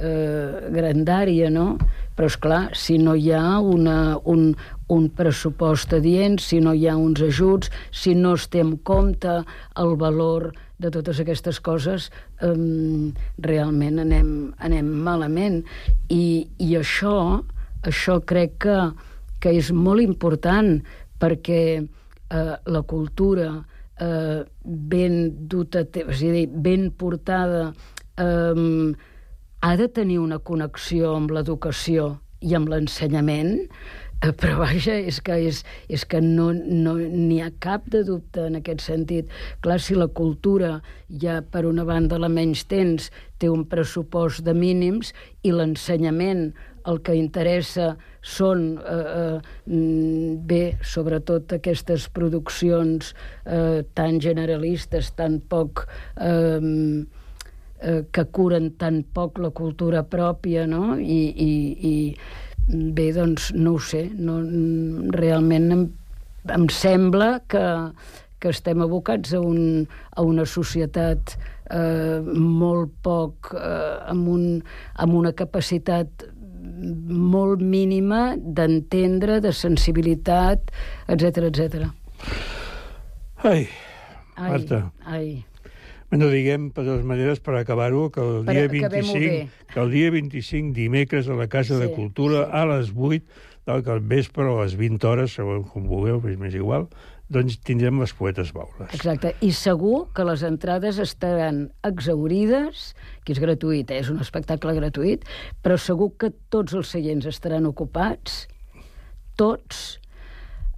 [0.00, 1.74] eh, grandària, no?
[2.14, 4.52] Però, és clar, si no hi ha una, un,
[4.94, 9.40] un pressupost adient, si no hi ha uns ajuts, si no es té en compte
[9.80, 12.10] el valor de totes aquestes coses,
[12.42, 12.54] eh,
[13.46, 15.62] realment anem, anem malament.
[16.08, 17.16] I, I això,
[17.82, 18.78] això crec que,
[19.40, 20.76] que és molt important,
[21.22, 23.48] perquè eh, la cultura,
[24.00, 25.18] eh, ben
[25.48, 27.72] duta, és a dir, ben portada,
[28.18, 28.94] eh,
[29.64, 33.62] ha de tenir una connexió amb l'educació i amb l'ensenyament,
[34.20, 38.44] eh, però vaja, és que, és, és que no n'hi no, ha cap de dubte
[38.44, 39.32] en aquest sentit.
[39.64, 40.74] Clar, si la cultura
[41.22, 43.08] ja per una banda la menys tens,
[43.40, 45.14] té un pressupost de mínims
[45.48, 46.50] i l'ensenyament
[46.84, 49.74] el que interessa són eh, eh,
[50.44, 53.14] bé, sobretot aquestes produccions
[53.48, 55.86] eh, tan generalistes, tan poc...
[56.20, 57.13] Eh,
[57.84, 60.96] eh, que curen tan poc la cultura pròpia, no?
[60.98, 61.52] I, i,
[61.84, 61.94] i
[62.96, 64.40] bé, doncs, no ho sé, no,
[65.14, 65.88] realment em,
[66.54, 67.64] em sembla que,
[68.40, 69.84] que estem abocats a, un,
[70.16, 71.36] a una societat
[71.70, 74.46] eh, molt poc, eh, amb, un,
[75.04, 76.28] amb una capacitat
[76.74, 80.72] molt mínima d'entendre, de sensibilitat,
[81.12, 81.90] etc etc.
[83.44, 83.66] Ai,
[84.36, 84.86] ai, Marta.
[85.04, 85.28] Ai.
[86.12, 90.12] No diguem, per totes maneres, per acabar-ho, que, el dia acabem-ho 25, que el dia
[90.14, 93.24] 25, dimecres, a la Casa de Sí, Cultura, a les 8,
[93.66, 96.86] del que al vespre a les 20 hores, segons com vulgueu, és més igual,
[97.32, 98.92] doncs tindrem les poetes baules.
[98.92, 99.32] Exacte.
[99.40, 102.92] I segur que les entrades estaran exaurides,
[103.24, 104.02] que és gratuït, eh?
[104.04, 105.24] és un espectacle gratuït,
[105.64, 108.44] però segur que tots els seients estaran ocupats,
[109.40, 109.98] tots,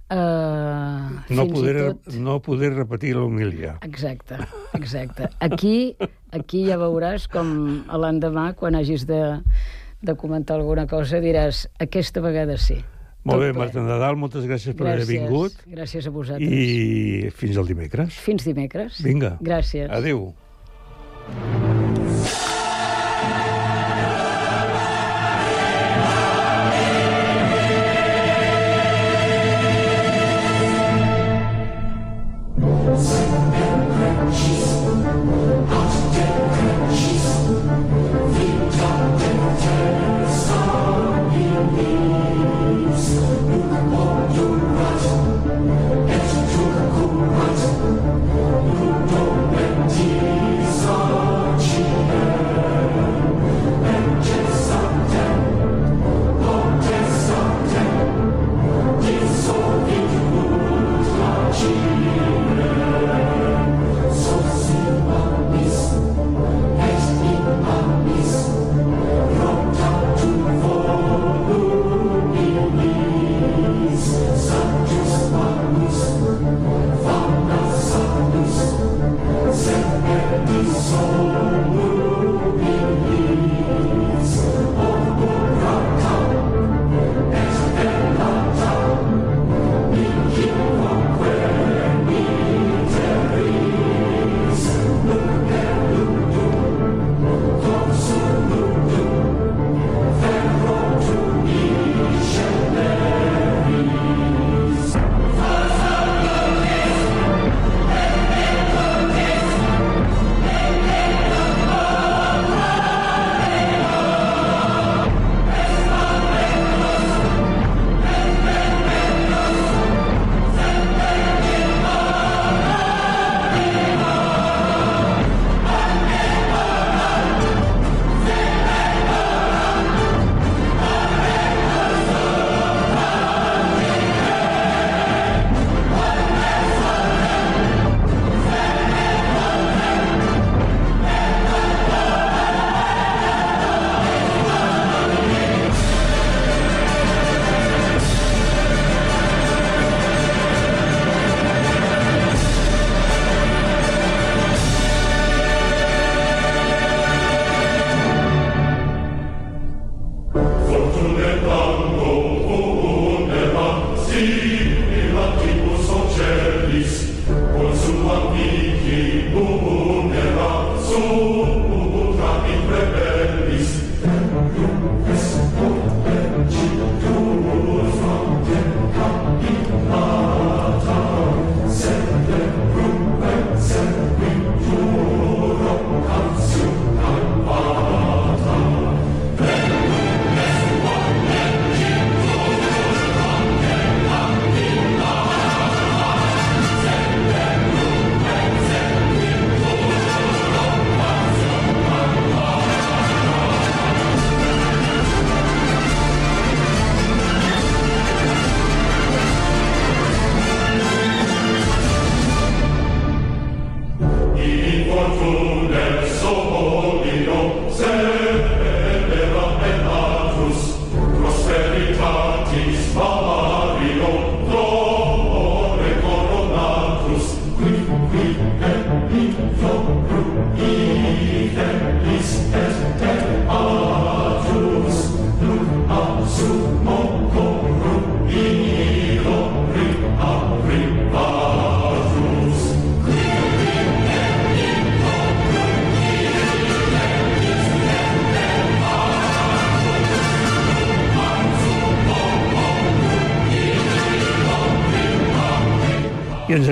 [0.09, 2.13] eh, No poder, tot...
[2.15, 3.77] no poder repetir l'homilia.
[3.85, 4.39] Exacte,
[4.73, 5.29] exacte.
[5.39, 5.95] Aquí,
[6.31, 9.21] aquí ja veuràs com l'endemà, quan hagis de,
[10.01, 12.79] de comentar alguna cosa, diràs, aquesta vegada sí.
[13.27, 13.53] Molt bé.
[13.53, 15.57] Marta Nadal, moltes gràcies per haver Gràcies, vingut.
[15.67, 16.47] Gràcies a vosaltres.
[16.47, 18.21] I fins al dimecres.
[18.23, 19.01] Fins dimecres.
[19.03, 19.35] Vinga.
[19.43, 19.91] Gràcies.
[19.91, 20.29] Adéu.
[21.27, 21.76] Thank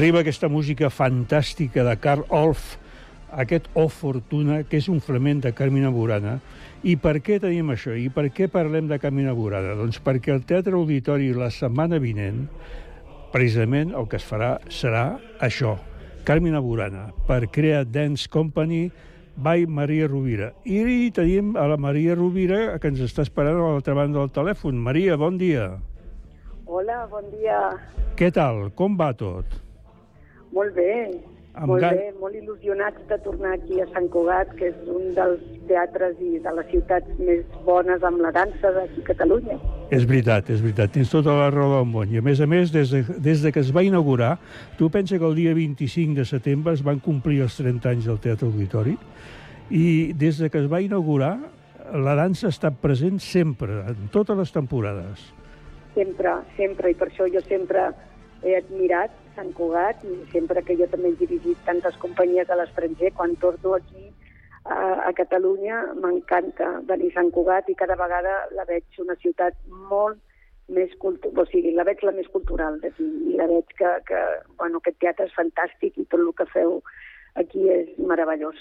[0.06, 2.76] arriba aquesta música fantàstica de Carl Orff,
[3.34, 6.36] aquest O Fortuna, que és un flament de Carmina Burana.
[6.86, 7.96] I per què tenim això?
[7.98, 9.74] I per què parlem de Carmina Burana?
[9.80, 12.44] Doncs perquè el Teatre Auditori la setmana vinent,
[13.34, 15.74] precisament el que es farà serà això,
[16.22, 18.92] Carmina Burana, per crear Dance Company
[19.34, 20.54] by Maria Rovira.
[20.70, 24.78] I tenim a la Maria Rovira, que ens està esperant a l'altra banda del telèfon.
[24.78, 25.72] Maria, bon dia.
[26.70, 27.72] Hola, bon dia.
[28.14, 28.68] Què tal?
[28.78, 29.65] Com va tot?
[30.56, 30.92] Molt bé,
[31.56, 35.14] Amb molt gan- bé, molt il·lusionats de tornar aquí a Sant Cugat, que és un
[35.16, 39.58] dels teatres i de les ciutats més bones amb la dansa d'aquí a Catalunya.
[39.92, 42.12] És veritat, és veritat, tens tota la raó del món.
[42.12, 44.38] I a més a més, des de, des de que es va inaugurar,
[44.78, 48.20] tu pensa que el dia 25 de setembre es van complir els 30 anys del
[48.20, 48.98] Teatre Auditori,
[49.70, 51.38] i des de que es va inaugurar,
[51.94, 55.32] la dansa ha estat present sempre, en totes les temporades.
[55.96, 57.92] Sempre, sempre, i per això jo sempre
[58.44, 63.12] he admirat Sant Cugat i sempre que jo també he dirigit tantes companyies a l'estranger,
[63.18, 64.08] quan torno aquí
[64.66, 69.58] a, a Catalunya m'encanta venir a Sant Cugat i cada vegada la veig una ciutat
[69.92, 70.22] molt
[70.68, 74.22] més cultural, o sigui, la veig la més cultural d'aquí i la veig que, que
[74.58, 76.80] bueno, aquest teatre és fantàstic i tot el que feu
[77.38, 78.58] aquí és meravellós.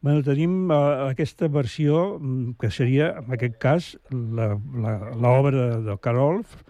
[0.00, 6.60] Bueno, tenim uh, aquesta versió, mm, que seria, en aquest cas, l'obra de, de Karolf,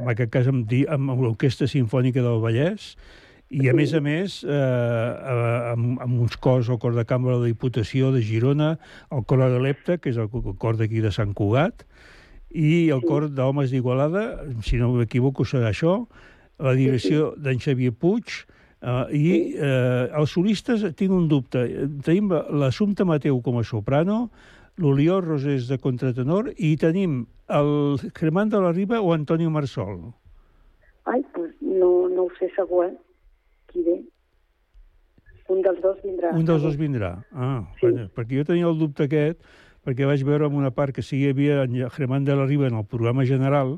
[0.00, 2.94] en aquest cas amb, amb l'Orquestra Simfònica del Vallès,
[3.52, 7.34] i a més a més eh, eh, amb, amb uns cors, el cor de cambra
[7.36, 8.76] de la Diputació de Girona,
[9.12, 11.84] el cor de l'Epta, que és el, el cor d'aquí de Sant Cugat,
[12.48, 14.24] i el cor d'Homes d'Igualada,
[14.64, 16.02] si no m'equivoco serà això,
[16.62, 18.42] la direcció d'en Xavier Puig,
[18.82, 19.26] Uh, I
[19.62, 21.60] uh, els solistes, tinc un dubte.
[22.02, 24.24] Tenim l'Assumpta Mateu com a soprano,
[24.80, 30.12] l'Olior Rosés de contratenor i tenim el Cremant de la Riba o Antonio Marsol.
[31.10, 32.94] Ai, doncs no, no ho sé segur, eh?
[33.72, 33.98] Qui ve?
[35.52, 36.30] Un dels dos vindrà.
[36.32, 37.16] Un dels dos vindrà.
[37.34, 37.88] Ah, sí.
[37.88, 39.42] bueno, perquè jo tenia el dubte aquest,
[39.84, 42.70] perquè vaig veure en una part que sí hi havia en Cremant de la Riba
[42.70, 43.76] en el programa general,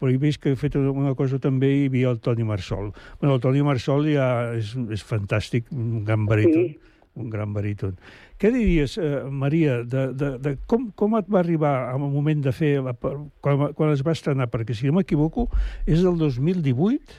[0.00, 2.94] però he vist que he fet una cosa també i hi havia el Toni Marsol.
[3.20, 6.70] Bueno, el Toni Marsol ja és, és fantàstic, un gran baríton.
[6.70, 6.78] Sí.
[7.18, 7.96] Un gran baríton.
[8.38, 12.52] Què diries, eh, Maria, de, de, de com, com et va arribar al moment de
[12.54, 14.46] fer, la, quan, quan es va estrenar?
[14.52, 15.48] Perquè, si no m'equivoco,
[15.86, 17.18] és del 2018?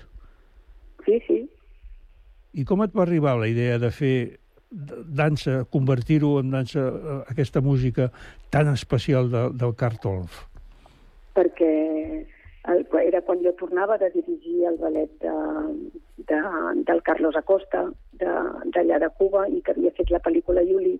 [1.07, 1.41] Sí, sí.
[2.55, 4.15] I com et va arribar la idea de fer
[4.71, 8.07] dansa, convertir-ho en dansa, eh, aquesta música
[8.49, 10.45] tan especial de, del Cartolf?
[11.35, 11.71] perquè
[12.71, 15.35] el, era quan jo tornava de dirigir el ballet de,
[16.27, 16.39] de,
[16.87, 17.85] del Carlos Acosta,
[18.21, 20.97] d'allà de, de Cuba, i que havia fet la pel·lícula Juli,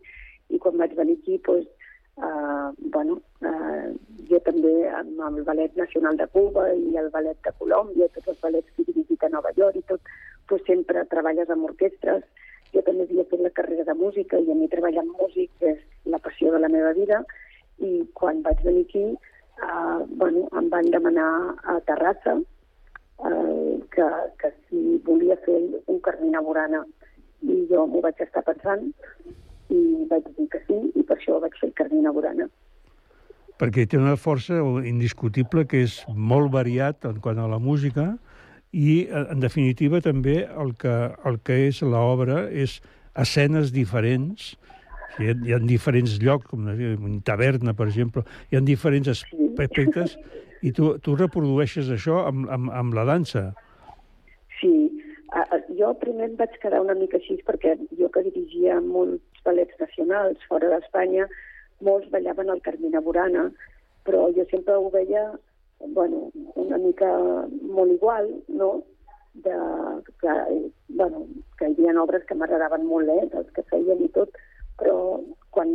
[0.50, 1.70] i quan vaig venir aquí, doncs,
[2.18, 3.88] uh, bueno, uh,
[4.30, 8.42] jo també amb el Ballet Nacional de Cuba i el Ballet de Colòmbia, tots els
[8.44, 10.14] ballets que he dirigit a Nova York i tot,
[10.50, 12.24] doncs sempre treballes amb orquestres.
[12.72, 15.82] Jo també havia fet la carrera de música i a mi treballar amb músic és
[16.08, 17.20] la passió de la meva vida
[17.84, 21.32] i quan vaig venir aquí uh, bueno, em van demanar
[21.68, 22.38] a Terrassa
[23.22, 24.08] uh, que,
[24.42, 26.84] que si volia fer un Carmina Burana
[27.42, 28.90] i jo m'ho vaig estar pensant
[29.72, 32.50] i vaig dir que sí i per això vaig fer Carmina Burana.
[33.62, 34.58] Perquè té una força
[34.90, 38.16] indiscutible que és molt variat en quant a la música
[38.72, 40.96] i, eh, en definitiva, també el que,
[41.26, 42.80] el que és l'obra és
[43.20, 44.54] escenes diferents,
[45.20, 50.16] hi ha, hi ha diferents llocs, com una taverna, per exemple, hi ha diferents aspectes,
[50.62, 53.50] i tu, tu reprodueixes això amb, amb, amb la dansa.
[54.60, 54.74] Sí,
[55.78, 60.44] jo primer em vaig quedar una mica així perquè jo que dirigia molts ballets nacionals
[60.50, 61.28] fora d'Espanya,
[61.82, 63.48] molts ballaven el Carmina Burana,
[64.06, 65.32] però jo sempre ho veia
[65.96, 67.10] bueno, una mica
[67.62, 68.84] molt igual, no?
[69.34, 69.56] De,
[70.20, 70.34] que,
[70.90, 71.26] bueno,
[71.58, 74.36] que hi havia obres que m'agradaven molt, eh, els que feien i tot,
[74.78, 75.22] però
[75.56, 75.72] quan,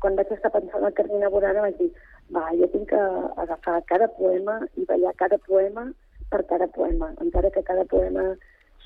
[0.00, 1.90] quan vaig estar pensant al Carmina Burana vaig dir,
[2.36, 3.02] va, jo tinc que
[3.44, 5.86] agafar cada poema i ballar cada poema
[6.30, 8.24] per cada poema, encara que cada poema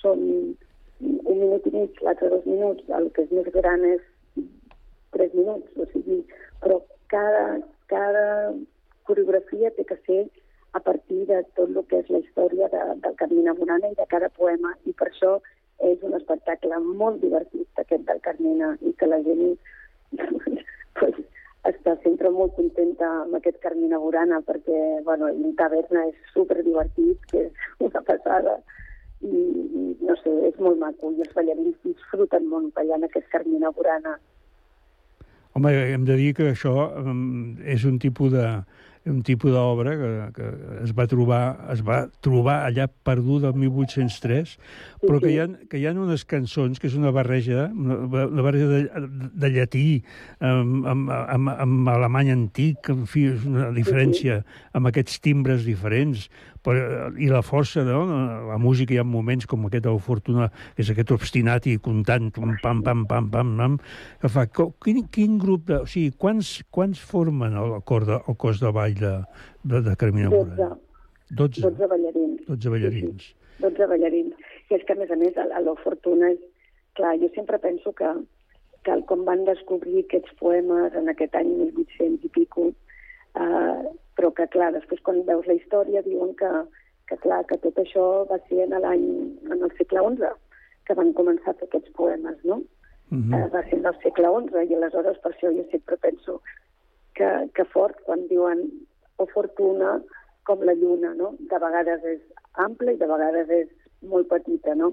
[0.00, 0.24] són
[1.00, 4.02] un minut i mig, l'altre dos minuts, el que és més gran és
[5.16, 6.20] tres minuts, o sigui,
[6.62, 6.80] però
[7.12, 7.44] cada,
[7.92, 8.26] cada
[9.08, 10.20] coreografia té que ser
[10.72, 14.06] a partir de tot el que és la història de, del Carmina Burana i de
[14.12, 15.38] cada poema, i per això
[15.90, 19.56] és un espectacle molt divertit, aquest del Carmina, i que la gent
[21.00, 21.16] pues,
[21.68, 27.20] està sempre molt contenta amb aquest Carmina Burana, perquè bueno, en taverna és super divertit,
[27.30, 28.56] que és una passada,
[29.20, 33.72] i, i no sé, és molt maco, i els ballarins disfruten molt ballant aquest Carmina
[33.76, 34.16] Burana.
[35.58, 38.46] Home, hem de dir que això um, és un tipus de...
[39.08, 40.48] un tipus d'obra que, que
[40.84, 41.40] es va trobar
[41.72, 44.52] es va trobar allà perduda el 1803,
[45.00, 48.44] però que hi ha, que hi ha unes cançons que és una barreja, una, una
[48.44, 49.06] barreja de,
[49.40, 49.86] de llatí
[50.44, 54.42] amb, amb, amb, amb alemany antic, en fi, és una diferència
[54.76, 56.28] amb aquests timbres diferents,
[56.66, 58.02] però, i la força, no?
[58.50, 62.28] la música hi ha moments com aquest de Fortuna, que és aquest obstinat i comptant,
[62.36, 63.78] pam, pam, pam, pam, pam, pam
[64.20, 64.46] que fa,
[64.84, 65.80] quin, quin grup de...
[65.84, 69.14] O sigui, quants, quants formen el, cor de, el cos de ball de,
[69.64, 70.76] de, de Carmina Burana?
[71.30, 71.62] 12.
[71.62, 72.42] 12 ballarins.
[72.48, 73.22] 12 ballarins.
[73.22, 73.64] Sí, sí.
[73.64, 74.48] 12 ballarins.
[74.70, 76.40] I és que, a més a més, a, a la Fortuna és...
[76.98, 78.08] Clar, jo sempre penso que,
[78.84, 82.64] que com van descobrir aquests poemes en aquest any 1800 i pico,
[83.38, 86.48] eh, però que, clar, després quan veus la història diuen que,
[87.08, 89.06] que clar, que tot això va ser en l'any,
[89.48, 90.34] en el segle XI,
[90.84, 92.60] que van començar a fer aquests poemes, no?
[93.10, 93.38] Uh -huh.
[93.38, 96.42] eh, va ser en el segle XI, i aleshores per això jo sempre penso
[97.14, 98.60] que, que fort quan diuen
[99.16, 100.02] o fortuna
[100.44, 101.34] com la lluna, no?
[101.38, 102.20] De vegades és
[102.66, 103.68] ampla i de vegades és
[104.02, 104.92] molt petita, no?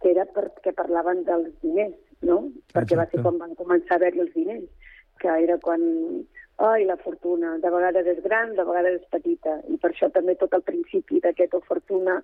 [0.00, 2.38] Que era perquè parlaven dels diners, no?
[2.74, 3.00] Perquè Exacte.
[3.02, 4.70] va ser quan van començar a haver-hi els diners,
[5.18, 5.82] que era quan
[6.58, 10.34] ai, la fortuna, de vegades és gran, de vegades és petita, i per això també
[10.40, 12.18] tot el principi d'aquest o fortuna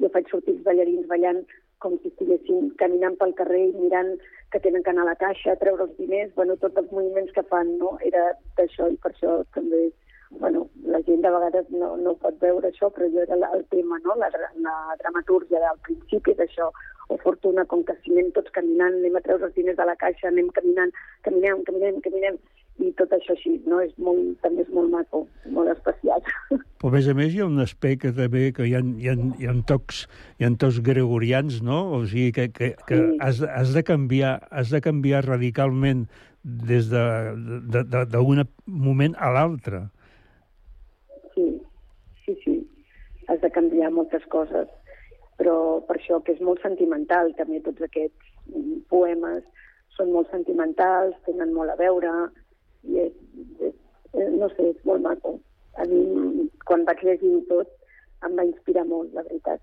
[0.00, 1.40] jo faig sortir els ballarins ballant
[1.82, 4.12] com si estiguessin caminant pel carrer i mirant
[4.52, 7.44] que tenen que anar a la caixa, treure els diners, bueno, tots els moviments que
[7.50, 7.96] fan, no?
[8.06, 8.22] Era
[8.58, 9.88] d'això i per això també,
[10.30, 13.98] bueno, la gent de vegades no, no pot veure això, però jo era el tema,
[14.04, 14.14] no?
[14.20, 14.30] La,
[14.62, 16.70] la dramatúrgia del principi d'això,
[17.10, 19.98] o fortuna, com que si anem tots caminant, anem a treure els diners de la
[19.98, 20.94] caixa, anem caminant,
[21.26, 22.38] caminem, caminem, caminem,
[22.80, 23.80] i tot això així, no?
[23.84, 26.22] És molt, també és molt maco, molt especial.
[26.80, 29.16] Però a més a més hi ha un aspecte també que hi ha, hi ha,
[29.36, 30.06] hi ha tocs,
[30.40, 31.82] hi ha tocs gregorians, no?
[31.98, 33.18] O sigui que, que, que sí.
[33.20, 36.06] has, has, de canviar, has de canviar radicalment
[36.42, 39.84] des d'un de, de, de, moment a l'altre.
[41.34, 41.48] Sí,
[42.24, 42.56] sí, sí.
[43.30, 44.68] Has de canviar moltes coses,
[45.38, 45.56] però
[45.86, 48.32] per això que és molt sentimental, també tots aquests
[48.92, 49.44] poemes
[49.96, 52.12] són molt sentimentals, tenen molt a veure,
[52.88, 53.16] i és,
[53.60, 53.76] és,
[54.12, 55.36] és, no sé, és molt maco.
[55.78, 57.70] A mi, quan vaig llegir tot,
[58.26, 59.62] em va inspirar molt, la veritat.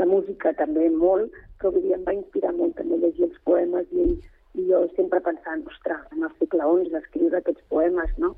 [0.00, 3.92] La música també molt, però vull dir, em va inspirar molt també llegir els poemes
[3.94, 4.08] i,
[4.58, 8.32] i jo sempre pensant, ostres, en el segle XI escriure aquests poemes, no?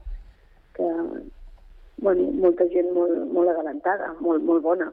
[0.76, 0.90] Que,
[2.02, 4.92] bueno, molta gent molt, molt adelantada, molt, molt bona.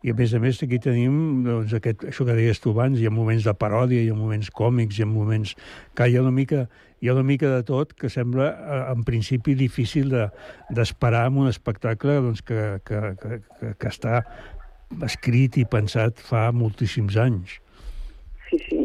[0.00, 3.04] I a més a més aquí tenim doncs, aquest, això que deies tu abans, hi
[3.04, 5.52] ha moments de paròdia, hi ha moments còmics, hi ha moments
[5.98, 6.62] que hi ha una mica,
[7.04, 11.42] hi ha una mica de tot que sembla eh, en principi difícil d'esperar de, en
[11.42, 14.22] un espectacle doncs, que, que, que, que, que està
[15.04, 17.58] escrit i pensat fa moltíssims anys.
[18.48, 18.80] Sí, sí,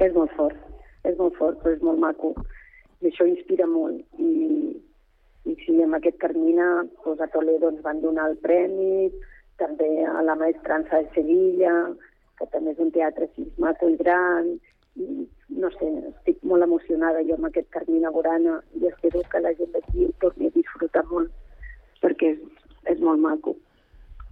[0.00, 0.56] és molt fort,
[1.04, 2.32] és molt fort, però és molt maco.
[3.04, 4.00] I això inspira molt.
[4.16, 4.80] I,
[5.46, 9.10] i sí, amb aquest Carmina, doncs a Toledo ens van donar el premi,
[9.60, 11.74] també a la Maestrança de Sevilla,
[12.38, 13.28] que també és un teatre
[13.62, 14.56] maco i gran,
[14.96, 15.26] i
[15.60, 19.72] no sé, estic molt emocionada jo amb aquest Carmina Burana i espero que la gent
[19.76, 21.30] d'aquí torni a disfrutar molt,
[22.02, 22.42] perquè és,
[22.92, 23.56] és molt maco.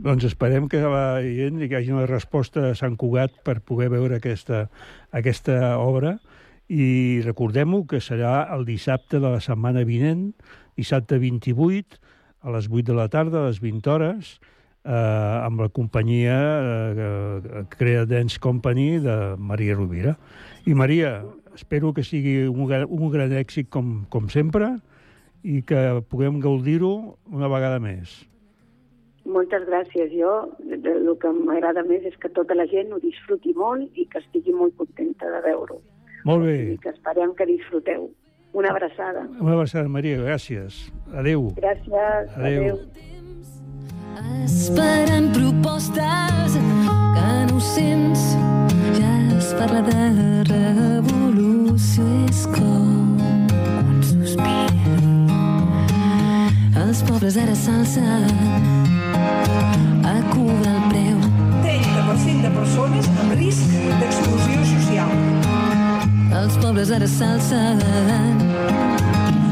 [0.05, 4.19] Doncs esperem que la gent hi hagi una resposta a Sant Cugat per poder veure
[4.19, 4.65] aquesta,
[5.15, 6.17] aquesta obra
[6.67, 10.33] i recordem-ho que serà el dissabte de la setmana vinent,
[10.77, 12.01] dissabte 28,
[12.45, 14.35] a les 8 de la tarda, a les 20 hores,
[14.85, 20.17] eh, amb la companyia eh, Crea Dance Company de Maria Rovira.
[20.67, 21.23] I Maria,
[21.55, 24.77] espero que sigui un, un gran èxit com, com sempre
[25.45, 28.23] i que puguem gaudir-ho una vegada més.
[29.25, 30.13] Moltes gràcies.
[30.13, 30.33] Jo
[30.69, 34.53] el que m'agrada més és que tota la gent ho disfruti molt i que estigui
[34.53, 35.81] molt contenta de veure-ho.
[36.29, 36.57] Molt bé.
[36.75, 38.11] I que esperem que disfruteu.
[38.55, 39.27] Una abraçada.
[39.41, 40.17] Una abraçada, Maria.
[40.23, 40.93] Gràcies.
[41.13, 41.51] Adéu.
[41.59, 42.37] Gràcies.
[42.39, 42.63] Adéu.
[42.63, 42.79] Adéu
[44.45, 46.57] esperant propostes
[47.17, 48.23] que no sents
[48.99, 50.05] ja es parla de
[50.51, 53.17] revolució és com
[53.81, 54.69] un sospir
[56.85, 58.29] els pobles ara s'alcen
[60.13, 61.19] a cobrar el preu
[61.67, 64.44] 30% de persones amb risc d'exclusió
[66.41, 68.41] els pobles ara s'alcen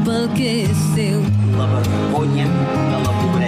[0.05, 1.23] pel que és seu.
[1.57, 3.42] La vergonya de la pobresa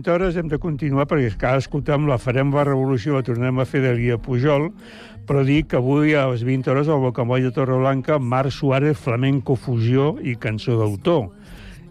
[0.00, 3.66] 20 hores hem de continuar perquè cada escoltam la Farem la Revolució, la tornem a
[3.68, 4.70] fer de Guia Pujol,
[5.28, 9.58] però dic que avui a les 20 hores al Bocamoll de Torreblanca, Marc Suárez, Flamenco
[9.60, 11.28] Fusió i Cançó d'autor.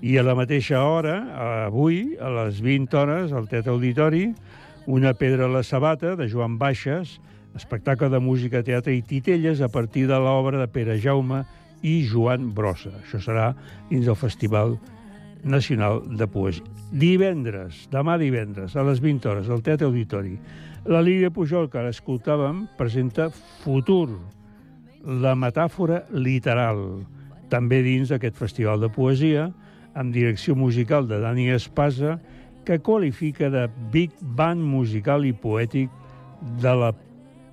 [0.01, 1.19] I a la mateixa hora,
[1.67, 4.33] avui, a les 20 hores, al Teatre Auditori,
[4.87, 7.19] Una pedra a la sabata, de Joan Baixes,
[7.53, 11.43] espectacle de música, teatre i titelles a partir de l'obra de Pere Jaume
[11.83, 12.95] i Joan Brossa.
[13.03, 13.51] Això serà
[13.91, 14.79] dins del Festival
[15.43, 16.78] Nacional de Poesia.
[16.89, 20.33] Divendres, demà divendres, a les 20 hores, al Teatre Auditori,
[20.89, 23.27] la Lídia Pujol, que ara escoltàvem, presenta
[23.61, 24.09] Futur,
[25.05, 26.81] la metàfora literal,
[27.53, 29.51] també dins d'aquest festival de poesia,
[29.93, 32.17] amb direcció musical de Dani Espasa,
[32.65, 35.93] que qualifica de Big Band musical i poètic
[36.61, 36.93] de la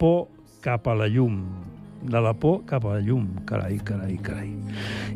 [0.00, 0.28] por
[0.64, 1.42] cap a la llum.
[2.06, 3.26] De la por cap a la llum.
[3.48, 4.52] Carai, carai, carai.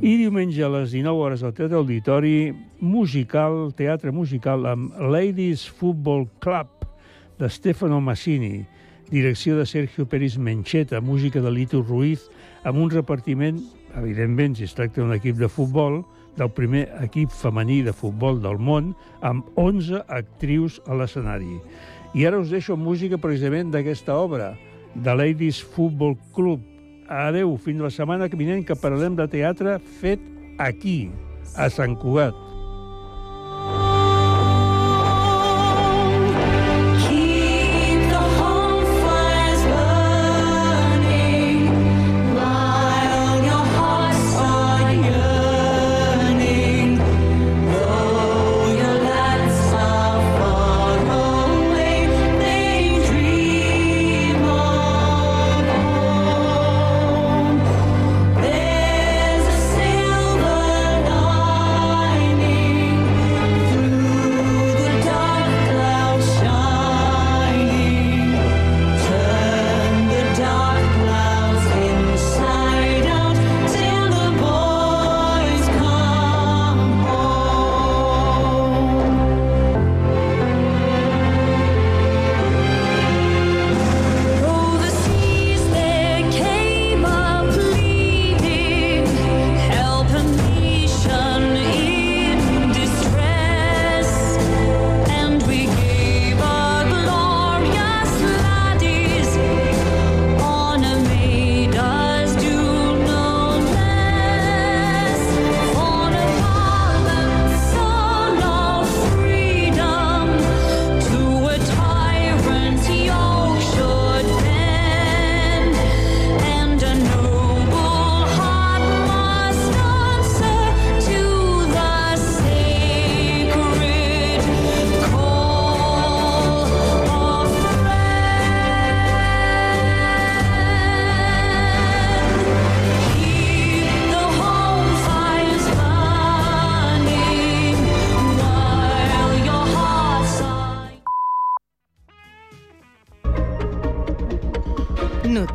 [0.03, 6.27] I diumenge a les 19 hores al Teatre Auditori, musical, teatre musical amb Ladies Football
[6.43, 6.87] Club
[7.39, 8.67] de Stefano Massini,
[9.11, 12.27] direcció de Sergio Pérez Mencheta, música de Lito Ruiz,
[12.65, 13.63] amb un repartiment,
[13.97, 16.03] evidentment, si es tracta d'un equip de futbol,
[16.37, 18.95] del primer equip femení de futbol del món,
[19.27, 21.59] amb 11 actrius a l'escenari.
[22.15, 24.55] I ara us deixo música precisament d'aquesta obra,
[24.95, 26.70] de Ladies Football Club.
[27.11, 30.23] Adeu, fins la setmana que vinent que parlem de teatre fet
[30.63, 31.11] aquí,
[31.59, 32.50] a Sant Cugat.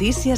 [0.05, 0.37] Notícies en